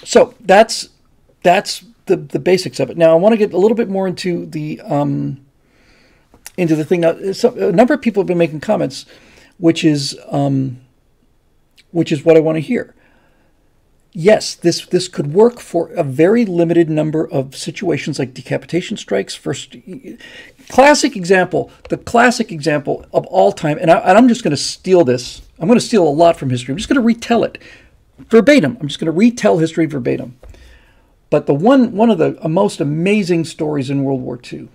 [0.02, 0.88] so that's
[1.42, 2.96] that's the the basics of it.
[2.96, 5.44] Now I want to get a little bit more into the um,
[6.56, 7.00] into the thing.
[7.00, 9.06] Now, so a number of people have been making comments,
[9.58, 10.80] which is um,
[11.90, 12.94] which is what I want to hear.
[14.12, 19.34] Yes, this this could work for a very limited number of situations like decapitation strikes.
[19.34, 19.76] First,
[20.68, 25.04] classic example, the classic example of all time, and, I, am just going to steal
[25.04, 25.42] this.
[25.58, 26.72] I'm going to steal a lot from history.
[26.72, 27.58] I'm just going to retell it
[28.18, 28.76] verbatim.
[28.80, 30.38] I'm just going to retell history verbatim.
[31.30, 34.68] But the one one of the most amazing stories in World War II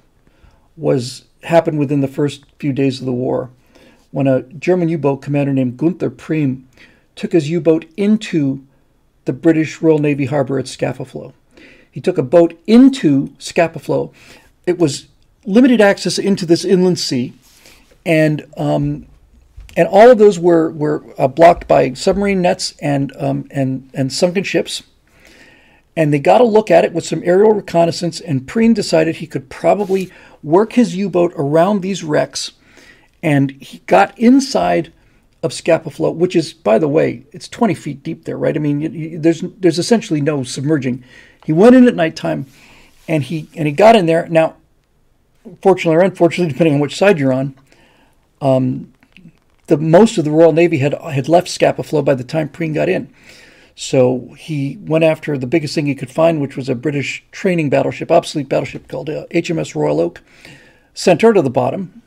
[0.80, 3.50] was happened within the first few days of the war,
[4.12, 6.64] when a German U-boat commander named Gunther Prien
[7.16, 8.66] took his U-boat into
[9.26, 11.34] the British Royal Navy harbor at Scapa Flow.
[11.92, 14.14] He took a boat into Scapa Flow.
[14.66, 15.08] It was
[15.46, 17.34] limited access into this inland sea,
[18.06, 19.08] and um,
[19.76, 24.12] and all of those were were uh, blocked by submarine nets and um, and and
[24.14, 24.84] sunken ships.
[25.96, 29.28] And they got a look at it with some aerial reconnaissance, and Prien decided he
[29.28, 30.10] could probably
[30.44, 32.54] work his U-boat around these wrecks,
[33.22, 34.94] and he got inside
[35.42, 38.56] of Scapa Flow, which is, by the way, it's 20 feet deep there, right?
[38.56, 41.04] I mean, you, you, there's there's essentially no submerging.
[41.46, 42.46] He went in at nighttime,
[43.08, 44.28] and he and he got in there.
[44.28, 44.56] Now,
[45.62, 47.56] fortunately or unfortunately, depending on which side you're on,
[48.42, 48.94] um,
[49.68, 52.74] the most of the Royal Navy had had left Scapa Flow by the time Prien
[52.74, 53.14] got in.
[53.82, 57.70] So he went after the biggest thing he could find, which was a British training
[57.70, 60.22] battleship, obsolete battleship called uh, HMS Royal Oak,
[60.94, 62.02] sent her to the bottom,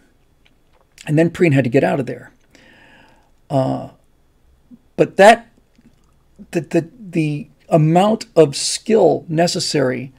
[1.06, 2.30] and then Prien had to get out of there.
[3.48, 3.88] Uh,
[4.96, 5.48] but that
[6.50, 10.12] the, the the amount of skill necessary,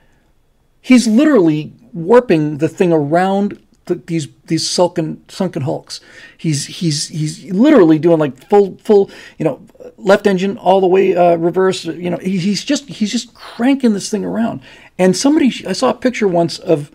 [0.82, 6.02] he's literally warping the thing around the, these these sunken sunken hulks.
[6.36, 9.62] He's he's he's literally doing like full full you know
[9.98, 11.86] left engine all the way uh, reverse.
[11.86, 14.62] You know he, he's just he's just cranking this thing around.
[14.98, 16.92] And somebody I saw a picture once of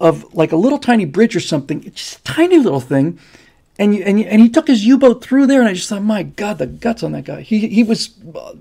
[0.00, 3.18] of like a little tiny bridge or something, just a tiny little thing.
[3.80, 6.02] And, you, and, you, and he took his U-boat through there, and I just thought,
[6.02, 7.42] my God, the guts on that guy.
[7.42, 8.10] He, he was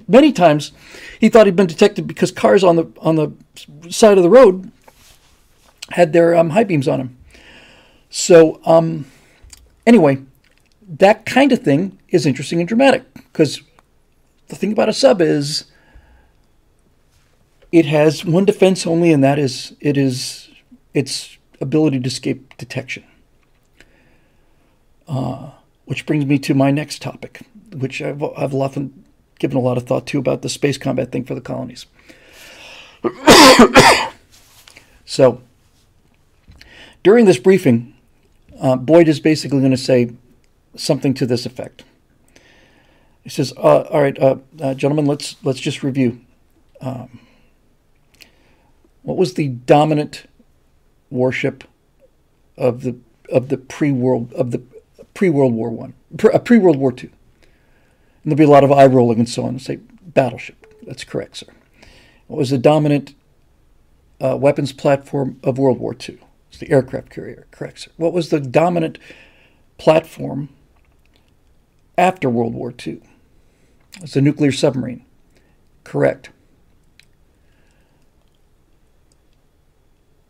[0.07, 0.73] many times
[1.19, 3.31] he thought he'd been detected because cars on the on the
[3.89, 4.71] side of the road
[5.89, 7.17] had their um, high beams on them.
[8.11, 9.05] So um,
[9.87, 10.19] anyway,
[10.87, 13.61] that kind of thing is interesting and dramatic because
[14.47, 15.65] the thing about a sub is
[17.71, 20.49] it has one defense only, and that is it is
[20.93, 23.03] its ability to escape detection.
[25.07, 25.51] Uh,
[25.85, 27.41] which brings me to my next topic,
[27.73, 29.05] which I've, I've often
[29.39, 31.85] given a lot of thought to about the space combat thing for the colonies.
[35.05, 35.41] so,
[37.03, 37.95] during this briefing,
[38.59, 40.11] uh, Boyd is basically going to say
[40.75, 41.83] something to this effect.
[43.27, 46.21] He says, uh, "All right, uh, uh, gentlemen, let's let's just review.
[46.79, 47.19] Um,
[49.01, 50.27] what was the dominant
[51.09, 51.65] warship
[52.57, 52.95] of the
[53.29, 54.61] of the pre world of the
[55.13, 57.09] pre World War One, pre World War Two?
[58.23, 59.59] And there'll be a lot of eye rolling and so on.
[59.59, 60.65] say battleship.
[60.83, 61.47] That's correct, sir.
[62.27, 63.13] What was the dominant
[64.21, 66.17] uh, weapons platform of World War Two?
[66.49, 67.91] It's the aircraft carrier, correct, sir.
[67.97, 68.97] What was the dominant
[69.77, 70.47] platform
[71.97, 73.01] after World War II?
[74.01, 75.05] It's a nuclear submarine,
[75.83, 76.29] correct.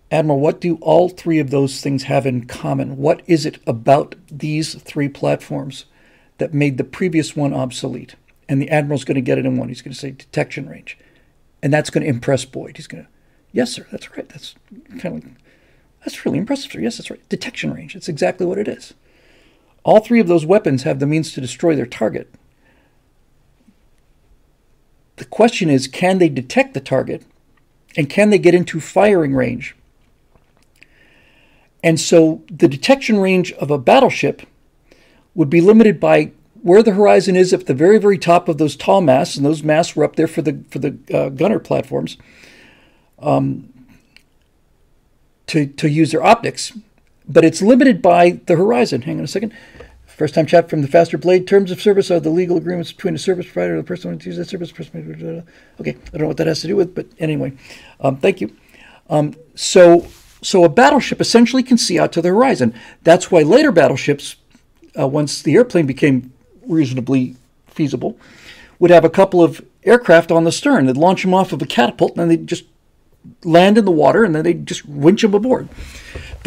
[0.10, 2.98] Admiral, what do all three of those things have in common?
[2.98, 5.86] What is it about these three platforms
[6.38, 8.16] that made the previous one obsolete?
[8.48, 9.68] And the Admiral's going to get it in one.
[9.68, 10.98] He's going to say detection range.
[11.62, 12.78] And that's going to impress Boyd.
[12.78, 13.10] He's going to,
[13.52, 14.30] yes, sir, that's right.
[14.30, 14.56] That's
[15.00, 15.30] kind of,
[16.00, 16.80] that's really impressive, sir.
[16.80, 17.28] Yes, that's right.
[17.28, 17.94] Detection range.
[17.94, 18.94] It's exactly what it is.
[19.84, 22.34] All three of those weapons have the means to destroy their target.
[25.30, 27.24] Question is can they detect the target
[27.96, 29.76] and can they get into firing range?
[31.84, 34.42] And so the detection range of a battleship
[35.36, 38.76] would be limited by where the horizon is at the very, very top of those
[38.76, 42.18] tall masts, and those masts were up there for the for the uh, gunner platforms,
[43.20, 43.72] um,
[45.46, 46.74] to to use their optics,
[47.28, 49.04] but it's limited by the horizon.
[49.04, 49.54] Hang on a second.
[50.18, 51.48] First time chat from the faster blade.
[51.48, 54.26] Terms of service are the legal agreements between the service provider and the person who
[54.26, 54.72] uses that service.
[54.72, 55.46] Person,
[55.80, 57.54] okay, I don't know what that has to do with, but anyway,
[58.00, 58.52] um, thank you.
[59.12, 60.08] Um, so,
[60.42, 62.74] so a battleship essentially can see out to the horizon.
[63.04, 64.38] That's why later battleships,
[65.00, 66.34] uh, once the airplane became
[66.66, 67.36] reasonably
[67.68, 68.18] feasible,
[68.80, 70.88] would have a couple of aircraft on the stern.
[70.88, 72.64] They'd launch them off of a catapult, and then they'd just
[73.44, 75.70] land in the water, and then they'd just winch them aboard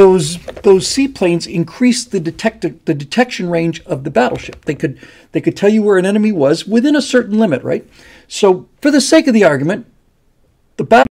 [0.01, 4.64] those those seaplanes increased the detect the detection range of the battleship.
[4.64, 4.98] They could
[5.32, 7.86] they could tell you where an enemy was within a certain limit, right?
[8.26, 9.84] So, for the sake of the argument,
[10.78, 11.12] the battle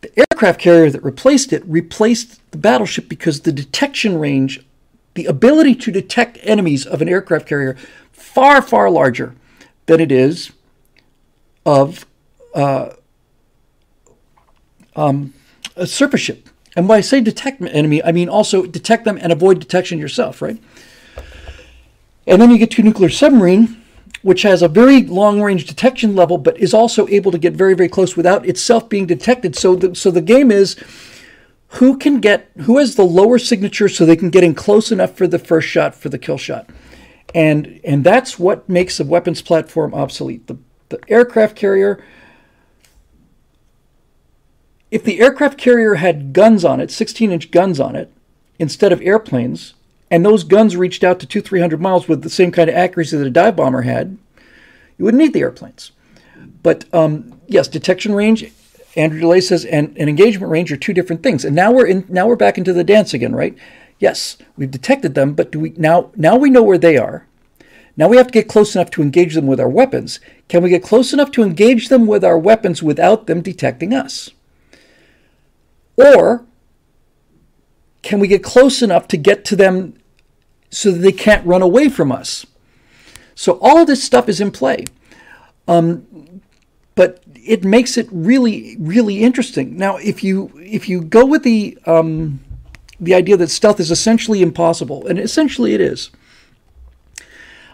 [0.00, 4.64] the aircraft carrier that replaced it replaced the battleship because the detection range,
[5.14, 7.76] the ability to detect enemies of an aircraft carrier,
[8.12, 9.34] far far larger
[9.86, 10.52] than it is
[11.66, 12.06] of
[12.54, 12.90] uh,
[14.94, 15.34] um,
[15.74, 16.48] a surface ship.
[16.78, 20.40] And by I say detect enemy, I mean also detect them and avoid detection yourself,
[20.40, 20.62] right?
[22.24, 23.82] And then you get to nuclear submarine,
[24.22, 27.74] which has a very long range detection level, but is also able to get very,
[27.74, 29.56] very close without itself being detected.
[29.56, 30.76] So the, so the game is
[31.66, 35.16] who can get, who has the lower signature so they can get in close enough
[35.16, 36.70] for the first shot, for the kill shot.
[37.34, 40.46] And, and that's what makes a weapons platform obsolete.
[40.46, 40.58] The,
[40.90, 42.04] the aircraft carrier
[44.90, 48.12] if the aircraft carrier had guns on it, 16 inch guns on it,
[48.58, 49.74] instead of airplanes,
[50.10, 53.16] and those guns reached out to two, 300 miles with the same kind of accuracy
[53.16, 54.16] that a dive bomber had,
[54.96, 55.92] you wouldn't need the airplanes.
[56.62, 58.50] But um, yes, detection range,
[58.96, 61.44] Andrew DeLay says, and, and engagement range are two different things.
[61.44, 62.04] And now we're in.
[62.08, 63.56] Now we're back into the dance again, right?
[63.98, 66.10] Yes, we've detected them, but do we now?
[66.16, 67.26] Now we know where they are.
[67.96, 70.20] Now we have to get close enough to engage them with our weapons.
[70.48, 74.30] Can we get close enough to engage them with our weapons without them detecting us?
[75.98, 76.46] Or
[78.02, 79.94] can we get close enough to get to them
[80.70, 82.46] so that they can't run away from us?
[83.34, 84.84] So all this stuff is in play.
[85.66, 86.40] Um,
[86.94, 89.76] but it makes it really, really interesting.
[89.76, 92.40] Now, if you if you go with the um,
[92.98, 96.10] the idea that stealth is essentially impossible, and essentially it is.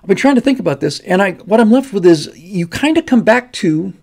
[0.02, 2.66] I've been trying to think about this, and I what I'm left with is you
[2.68, 3.94] kind of come back to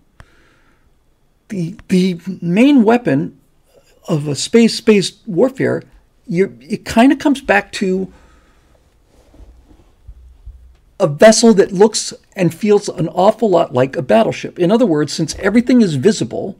[1.48, 3.38] the the main weapon
[4.08, 5.82] of a space-based warfare,
[6.28, 8.12] it kind of comes back to
[11.00, 14.58] a vessel that looks and feels an awful lot like a battleship.
[14.58, 16.58] In other words, since everything is visible,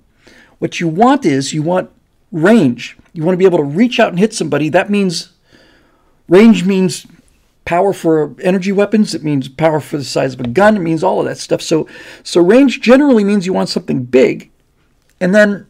[0.59, 1.91] what you want is you want
[2.33, 2.97] range.
[3.13, 4.69] You want to be able to reach out and hit somebody.
[4.69, 5.33] That means
[6.29, 7.07] range means
[7.65, 9.15] power for energy weapons.
[9.15, 10.77] It means power for the size of a gun.
[10.77, 11.63] It means all of that stuff.
[11.63, 11.87] So,
[12.25, 14.51] so range generally means you want something big,
[15.21, 15.67] and then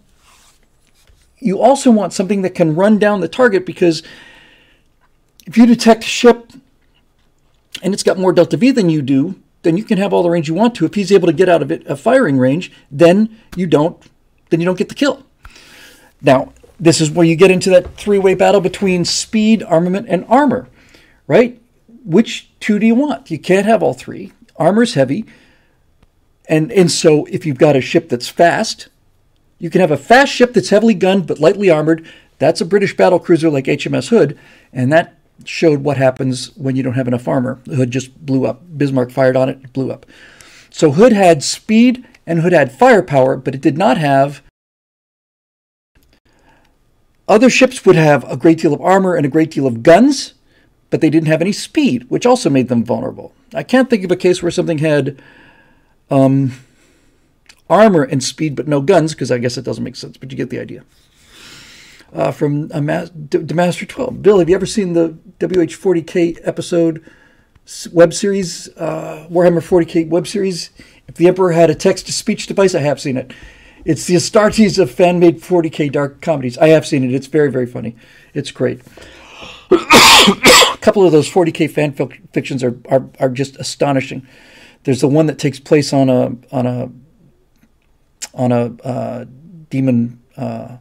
[1.42, 4.02] you also want something that can run down the target because
[5.46, 6.52] if you detect a ship
[7.82, 10.30] and it's got more delta V than you do, then you can have all the
[10.30, 10.84] range you want to.
[10.84, 14.00] If he's able to get out of it a firing range, then you don't
[14.50, 15.24] then you don't get the kill.
[16.20, 20.68] Now, this is where you get into that three-way battle between speed, armament, and armor,
[21.26, 21.60] right?
[22.04, 23.30] Which two do you want?
[23.30, 24.32] You can't have all three.
[24.56, 25.24] Armor's heavy.
[26.48, 28.88] And and so if you've got a ship that's fast,
[29.62, 32.04] you can have a fast ship that's heavily gunned but lightly armored.
[32.40, 34.36] That's a British battle cruiser like HMS Hood,
[34.72, 37.60] and that showed what happens when you don't have enough armor.
[37.64, 38.60] The Hood just blew up.
[38.76, 40.04] Bismarck fired on it, it blew up.
[40.68, 44.42] So Hood had speed and Hood had firepower, but it did not have.
[47.28, 50.34] Other ships would have a great deal of armor and a great deal of guns,
[50.90, 53.32] but they didn't have any speed, which also made them vulnerable.
[53.54, 55.22] I can't think of a case where something had
[56.10, 56.52] um,
[57.72, 60.36] armor and speed, but no guns, because I guess it doesn't make sense, but you
[60.36, 60.84] get the idea.
[62.12, 64.20] Uh, from a Ma- D- Master 12.
[64.20, 67.02] Bill, have you ever seen the WH40K episode
[67.90, 70.70] web series, uh, Warhammer 40K web series?
[71.08, 73.32] If the Emperor had a text to speech device, I have seen it.
[73.84, 76.56] It's the Astartes of fan-made 40k dark comedies.
[76.58, 77.14] I have seen it.
[77.14, 77.96] It's very, very funny.
[78.34, 78.82] It's great.
[79.70, 81.92] a couple of those 40k fan
[82.32, 84.26] fictions are, are, are just astonishing.
[84.84, 86.90] There's the one that takes place on a on a
[88.34, 89.24] on a uh,
[89.70, 90.78] demon uh,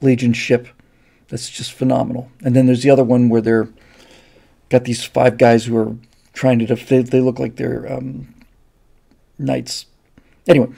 [0.00, 0.68] legion ship.
[1.28, 2.30] That's just phenomenal.
[2.44, 3.68] And then there's the other one where they're
[4.68, 5.96] got these five guys who are
[6.32, 8.34] trying to def- they, they look like they're um,
[9.38, 9.86] knights.
[10.48, 10.68] Anyway,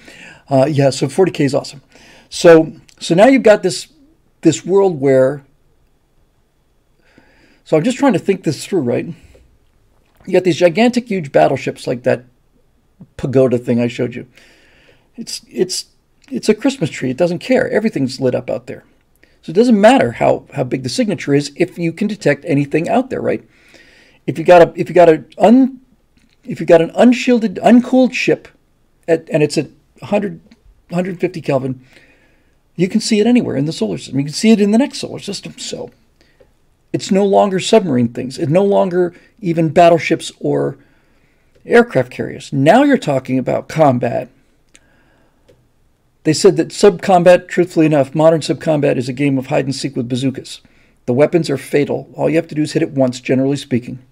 [0.49, 0.91] uh, yeah.
[0.91, 1.83] So 40k is awesome.
[2.29, 3.89] So so now you've got this
[4.43, 5.45] this world where.
[7.65, 9.07] So I'm just trying to think this through, right?
[10.27, 12.25] You got these gigantic, huge battleships like that
[13.17, 14.27] pagoda thing I showed you.
[15.17, 15.87] It's it's
[16.31, 17.11] it's a Christmas tree.
[17.11, 17.71] It doesn't care.
[17.71, 18.85] Everything's lit up out there.
[19.43, 22.89] So it doesn't matter how, how big the signature is if you can detect anything
[22.89, 23.47] out there, right?
[24.27, 25.81] If you got a if you got a un
[26.45, 28.49] if you got an unshielded, uncooled ship
[29.07, 29.69] at, and it's at
[29.99, 30.41] 100
[30.89, 31.85] 150 Kelvin,
[32.77, 34.19] you can see it anywhere in the solar system.
[34.19, 35.59] You can see it in the next solar system.
[35.59, 35.91] So
[36.93, 38.39] it's no longer submarine things.
[38.39, 40.79] It's no longer even battleships or
[41.67, 42.53] aircraft carriers.
[42.53, 44.31] Now you're talking about combat.
[46.25, 49.95] They said that subcombat, truthfully enough, modern subcombat is a game of hide and seek
[49.95, 50.61] with bazookas.
[51.07, 52.11] The weapons are fatal.
[52.15, 54.03] All you have to do is hit it once, generally speaking.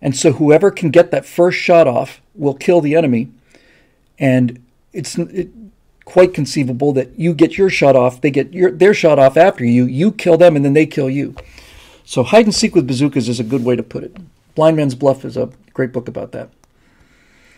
[0.00, 3.28] And so whoever can get that first shot off will kill the enemy.
[4.18, 5.50] And it's it,
[6.06, 9.64] quite conceivable that you get your shot off, they get your, their shot off after
[9.64, 11.34] you, you kill them, and then they kill you.
[12.04, 14.16] So hide and seek with bazookas is a good way to put it.
[14.54, 16.48] Blind Man's Bluff is a great book about that.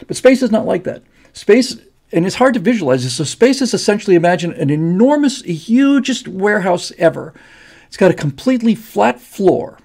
[0.09, 1.05] But space is not like that.
[1.33, 1.77] Space,
[2.13, 3.15] and it's hard to visualize this.
[3.15, 7.33] So space is essentially imagine an enormous, hugest warehouse ever.
[7.87, 9.79] It's got a completely flat floor,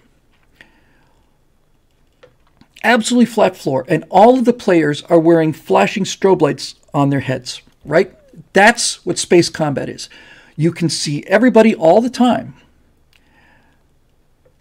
[2.84, 7.22] absolutely flat floor, and all of the players are wearing flashing strobe lights on their
[7.22, 7.62] heads.
[7.84, 8.16] Right?
[8.54, 10.10] That's what space combat is.
[10.56, 12.56] You can see everybody all the time.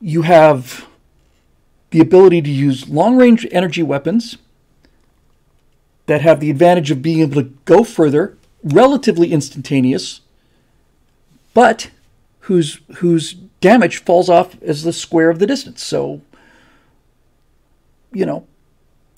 [0.01, 0.87] You have
[1.91, 4.37] the ability to use long range energy weapons
[6.07, 10.21] that have the advantage of being able to go further, relatively instantaneous,
[11.53, 11.91] but
[12.41, 15.83] whose whose damage falls off as the square of the distance.
[15.83, 16.21] So,
[18.13, 18.47] you know,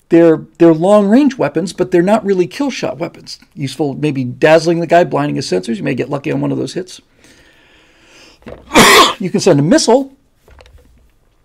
[0.09, 3.39] they're they're long range weapons, but they're not really kill shot weapons.
[3.53, 5.77] Useful, maybe dazzling the guy, blinding his sensors.
[5.77, 7.01] You may get lucky on one of those hits.
[9.19, 10.15] you can send a missile.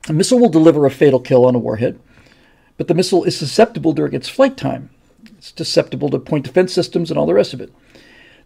[0.09, 1.99] A missile will deliver a fatal kill on a warhead,
[2.77, 4.91] but the missile is susceptible during its flight time.
[5.37, 7.73] It's susceptible to point defense systems and all the rest of it.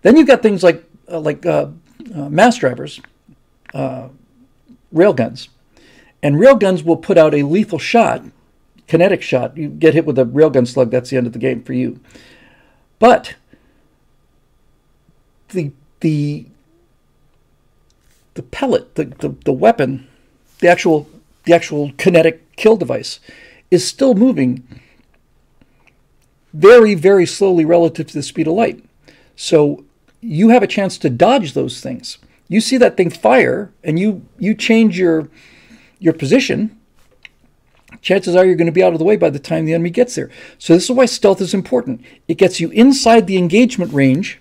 [0.03, 1.69] Then you've got things like uh, like uh,
[2.15, 3.01] uh, mass drivers,
[3.75, 4.09] uh,
[4.95, 5.49] railguns,
[6.23, 8.23] and railguns will put out a lethal shot,
[8.87, 9.57] kinetic shot.
[9.57, 12.01] You get hit with a railgun slug, that's the end of the game for you.
[12.99, 13.35] But
[15.49, 16.47] the the
[18.35, 20.07] the pellet, the, the, the weapon,
[20.61, 21.09] the actual
[21.45, 23.21] the actual kinetic kill device
[23.71, 24.67] is still moving
[26.57, 28.83] very, very slowly relative to the speed of light.
[29.37, 29.85] So
[30.21, 32.19] you have a chance to dodge those things.
[32.49, 35.29] You see that thing fire and you you change your
[35.99, 36.79] your position,
[38.01, 39.91] chances are you're going to be out of the way by the time the enemy
[39.91, 40.31] gets there.
[40.59, 42.03] So this is why stealth is important.
[42.29, 44.41] It gets you inside the engagement range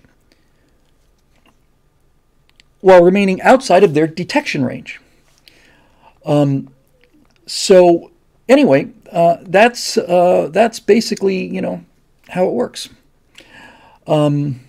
[2.80, 5.00] while remaining outside of their detection range.
[6.24, 6.70] Um,
[7.46, 8.10] so
[8.48, 11.84] anyway, uh, that's uh, that's basically you know
[12.28, 12.88] how it works.
[14.06, 14.60] Um,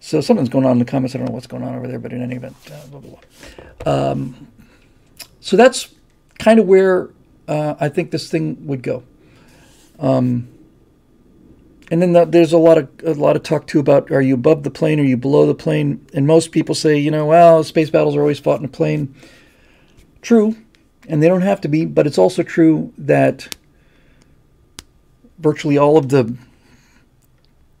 [0.00, 1.14] so something's going on in the comments.
[1.14, 3.18] I don't know what's going on over there, but in any event, uh, blah, blah,
[3.84, 4.10] blah.
[4.10, 4.48] Um,
[5.40, 5.88] so that's
[6.38, 7.10] kind of where
[7.48, 9.02] uh, I think this thing would go.
[9.98, 10.48] Um,
[11.90, 14.34] and then the, there's a lot of a lot of talk too about are you
[14.34, 16.06] above the plane, are you below the plane?
[16.14, 19.14] And most people say, you know, well, space battles are always fought in a plane.
[20.22, 20.56] True,
[21.08, 23.53] and they don't have to be, but it's also true that
[25.38, 26.36] virtually all of the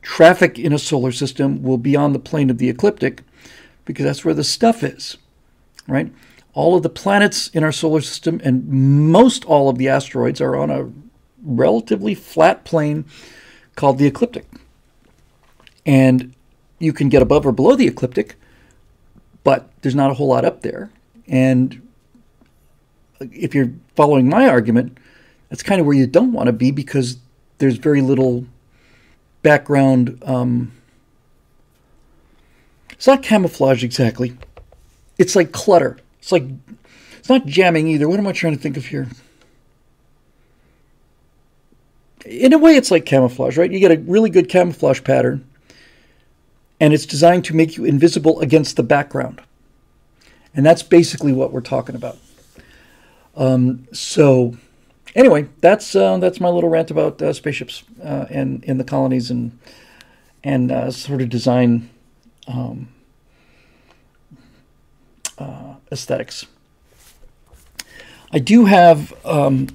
[0.02, 3.22] traffic in a solar system will be on the plane of the ecliptic
[3.84, 5.16] because that's where the stuff is,
[5.86, 6.12] right?
[6.52, 10.56] All of the planets in our solar system and most all of the asteroids are
[10.56, 10.90] on a
[11.42, 13.04] relatively flat plane
[13.76, 14.46] called the ecliptic.
[15.84, 16.34] And
[16.78, 18.36] you can get above or below the ecliptic,
[19.42, 20.90] but there's not a whole lot up there.
[21.26, 21.86] And
[23.20, 24.98] if you're following my argument,
[25.48, 27.18] that's kind of where you don't want to be because
[27.58, 28.44] there's very little
[29.42, 30.22] background.
[30.24, 30.72] Um,
[32.90, 34.36] it's not camouflage exactly.
[35.18, 35.98] It's like clutter.
[36.18, 36.44] It's like
[37.18, 38.08] it's not jamming either.
[38.08, 39.08] What am I trying to think of here?
[42.26, 43.70] In a way, it's like camouflage, right?
[43.70, 45.46] You get a really good camouflage pattern,
[46.80, 49.42] and it's designed to make you invisible against the background.
[50.54, 52.16] And that's basically what we're talking about.
[53.36, 54.56] Um, so,
[55.14, 59.30] anyway, that's uh, that's my little rant about uh, spaceships uh, and in the colonies
[59.30, 59.58] and
[60.42, 61.88] and uh, sort of design
[62.46, 62.88] um,
[65.38, 66.46] uh, aesthetics.
[68.32, 69.68] I do have um,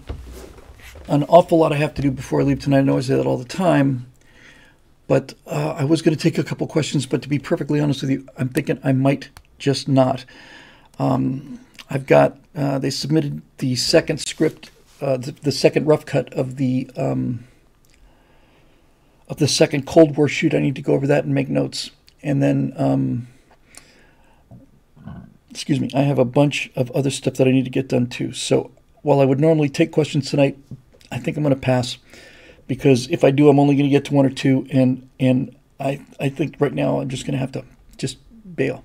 [1.08, 2.80] an awful lot I have to do before I leave tonight.
[2.80, 4.12] I know I say that all the time,
[5.08, 7.06] but uh, I was going to take a couple questions.
[7.06, 10.26] But to be perfectly honest with you, I'm thinking I might just not.
[11.00, 11.60] Um,
[11.90, 14.70] I've got uh, they submitted the second script,
[15.02, 17.46] uh, the, the, second rough cut of the um,
[19.28, 20.54] of the second Cold War shoot.
[20.54, 22.74] I need to go over that and make notes, and then.
[22.76, 23.28] Um,
[25.50, 28.08] excuse me, I have a bunch of other stuff that I need to get done
[28.08, 28.34] too.
[28.34, 28.72] So
[29.02, 30.58] while I would normally take questions tonight,
[31.12, 31.98] I think I'm going to pass
[32.68, 35.56] because if I do, I'm only going to get to one or two, and and
[35.80, 37.66] I I think right now I'm just going to have to
[37.98, 38.18] just
[38.56, 38.84] bail.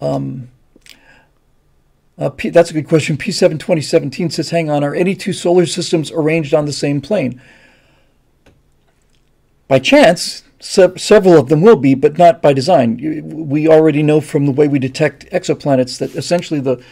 [0.00, 0.48] Um,
[2.18, 3.16] uh, P, that's a good question.
[3.16, 7.40] P7 2017 says, hang on, are any two solar systems arranged on the same plane?
[9.66, 12.98] By chance, se- several of them will be, but not by design.
[13.48, 16.82] We already know from the way we detect exoplanets that essentially the,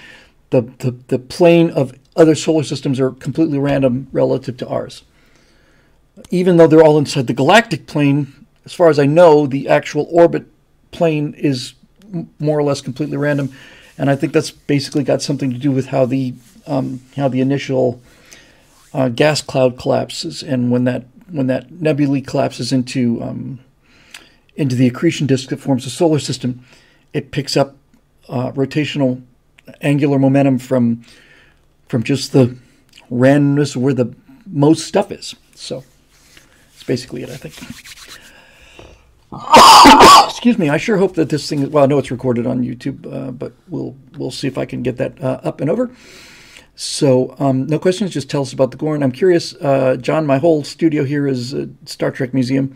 [0.51, 5.05] the, the, the plane of other solar systems are completely random relative to ours.
[6.31, 10.07] Even though they're all inside the galactic plane, as far as I know, the actual
[10.11, 10.47] orbit
[10.91, 11.75] plane is
[12.39, 13.53] more or less completely random
[14.01, 16.33] and I think that's basically got something to do with how the
[16.67, 18.01] um, how the initial
[18.95, 23.61] uh, gas cloud collapses, and when that when that nebulae collapses into um,
[24.57, 26.65] into the accretion disk that forms the solar system,
[27.13, 27.77] it picks up
[28.31, 29.23] uh, rotational
[29.83, 31.05] angular momentum from
[31.87, 32.57] from just the
[33.11, 34.15] randomness where the
[34.47, 35.37] most stuff is.
[35.55, 35.85] So
[36.73, 37.55] that's basically it, I think.
[39.33, 40.69] Excuse me.
[40.69, 41.71] I sure hope that this thing.
[41.71, 44.83] Well, I know it's recorded on YouTube, uh, but we'll we'll see if I can
[44.83, 45.91] get that uh, up and over.
[46.75, 48.11] So, um, no questions.
[48.11, 49.03] Just tell us about the Gorn.
[49.03, 50.25] I'm curious, uh, John.
[50.25, 52.75] My whole studio here is a Star Trek museum,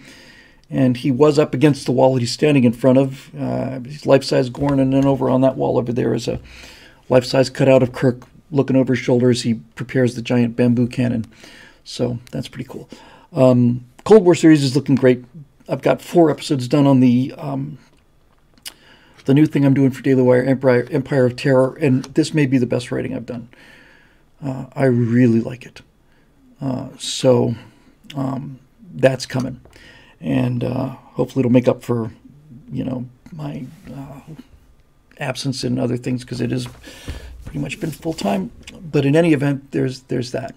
[0.68, 3.34] and he was up against the wall he's standing in front of.
[3.34, 6.38] Uh, he's life-size Gorn, and then over on that wall over there is a
[7.08, 11.24] life-size cutout of Kirk looking over his shoulder as he prepares the giant bamboo cannon.
[11.82, 12.88] So that's pretty cool.
[13.32, 15.24] Um, Cold War series is looking great.
[15.68, 17.78] I've got four episodes done on the um,
[19.24, 22.44] the new thing I'm doing for Daily Wire, Empire, Empire of Terror, and this may
[22.44, 23.48] be the best writing I've done.
[24.44, 25.80] Uh, I really like it.
[26.60, 27.54] Uh, so
[28.14, 28.58] um,
[28.94, 29.60] that's coming,
[30.20, 32.10] and uh, hopefully it'll make up for,
[32.70, 33.64] you know, my
[33.94, 34.20] uh,
[35.18, 36.68] absence in other things because it has
[37.44, 38.50] pretty much been full time.
[38.92, 40.54] But in any event, there's there's that.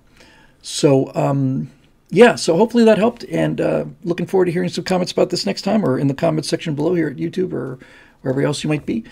[0.61, 1.13] So.
[1.15, 1.71] Um,
[2.09, 5.45] yeah, so hopefully that helped, and uh, looking forward to hearing some comments about this
[5.45, 7.79] next time, or in the comments section below here at YouTube or
[8.21, 9.03] wherever else you might be.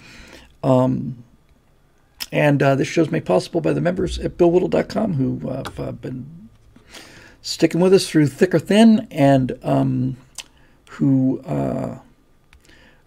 [0.64, 1.24] Um,
[2.32, 5.92] and uh, this show's made possible by the members at BillWhittle.com who uh, have uh,
[5.92, 6.50] been
[7.42, 10.18] sticking with us through thick or thin, and um,
[10.92, 12.00] who uh,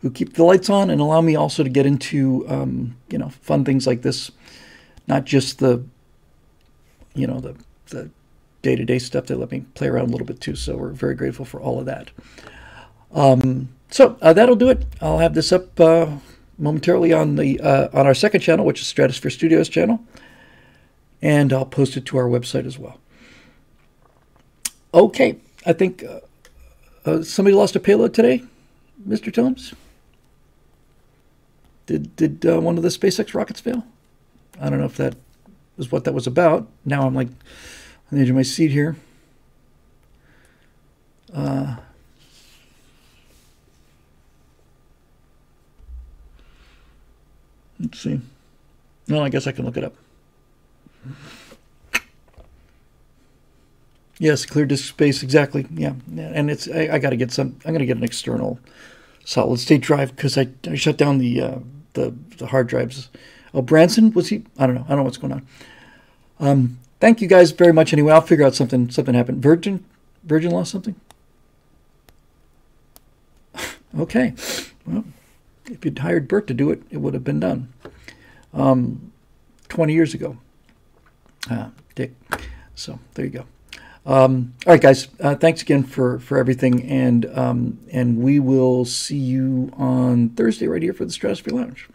[0.02, 3.30] who keep the lights on and allow me also to get into um, you know
[3.30, 4.30] fun things like this,
[5.06, 5.82] not just the
[7.14, 7.56] you know the
[7.88, 8.10] the
[8.62, 9.26] day to day stuff.
[9.26, 11.78] They let me play around a little bit too, so we're very grateful for all
[11.78, 12.10] of that.
[13.12, 14.84] Um, so uh, that'll do it.
[15.00, 16.10] I'll have this up uh,
[16.58, 20.00] momentarily on the uh, on our second channel, which is Stratosphere Studios channel,
[21.22, 22.98] and I'll post it to our website as well.
[24.92, 26.20] Okay, I think uh,
[27.04, 28.42] uh, somebody lost a payload today,
[29.06, 29.32] Mr.
[29.32, 29.74] Tillums.
[31.86, 33.86] Did did uh, one of the SpaceX rockets fail?
[34.60, 35.14] I don't know if that
[35.76, 36.66] was what that was about.
[36.84, 37.28] Now I'm like
[38.10, 38.96] on the edge of my seat here.
[41.32, 41.76] Uh,
[47.78, 48.20] let's see.
[49.08, 49.94] Well, I guess I can look it up.
[54.18, 55.66] Yes, clear disk space, exactly.
[55.70, 57.56] Yeah, and it's I, I got to get some.
[57.64, 58.58] I'm going to get an external
[59.24, 61.58] solid state drive because I, I shut down the uh,
[61.92, 63.10] the the hard drives.
[63.54, 64.44] Oh, Branson was he?
[64.58, 64.84] I don't know.
[64.86, 65.46] I don't know what's going on.
[66.40, 67.92] Um, Thank you guys very much.
[67.92, 68.90] Anyway, I'll figure out something.
[68.90, 69.42] Something happened.
[69.42, 69.84] Virgin,
[70.24, 70.96] Virgin lost something.
[73.98, 74.34] okay,
[74.86, 75.04] well,
[75.66, 77.72] if you'd hired Bert to do it, it would have been done.
[78.52, 79.12] Um,
[79.68, 80.38] Twenty years ago,
[81.50, 82.14] uh, Dick.
[82.74, 83.44] So there you go.
[84.06, 85.08] Um, all right, guys.
[85.20, 90.66] Uh, thanks again for for everything, and um, and we will see you on Thursday
[90.66, 91.86] right here for the Stratosphere Lounge.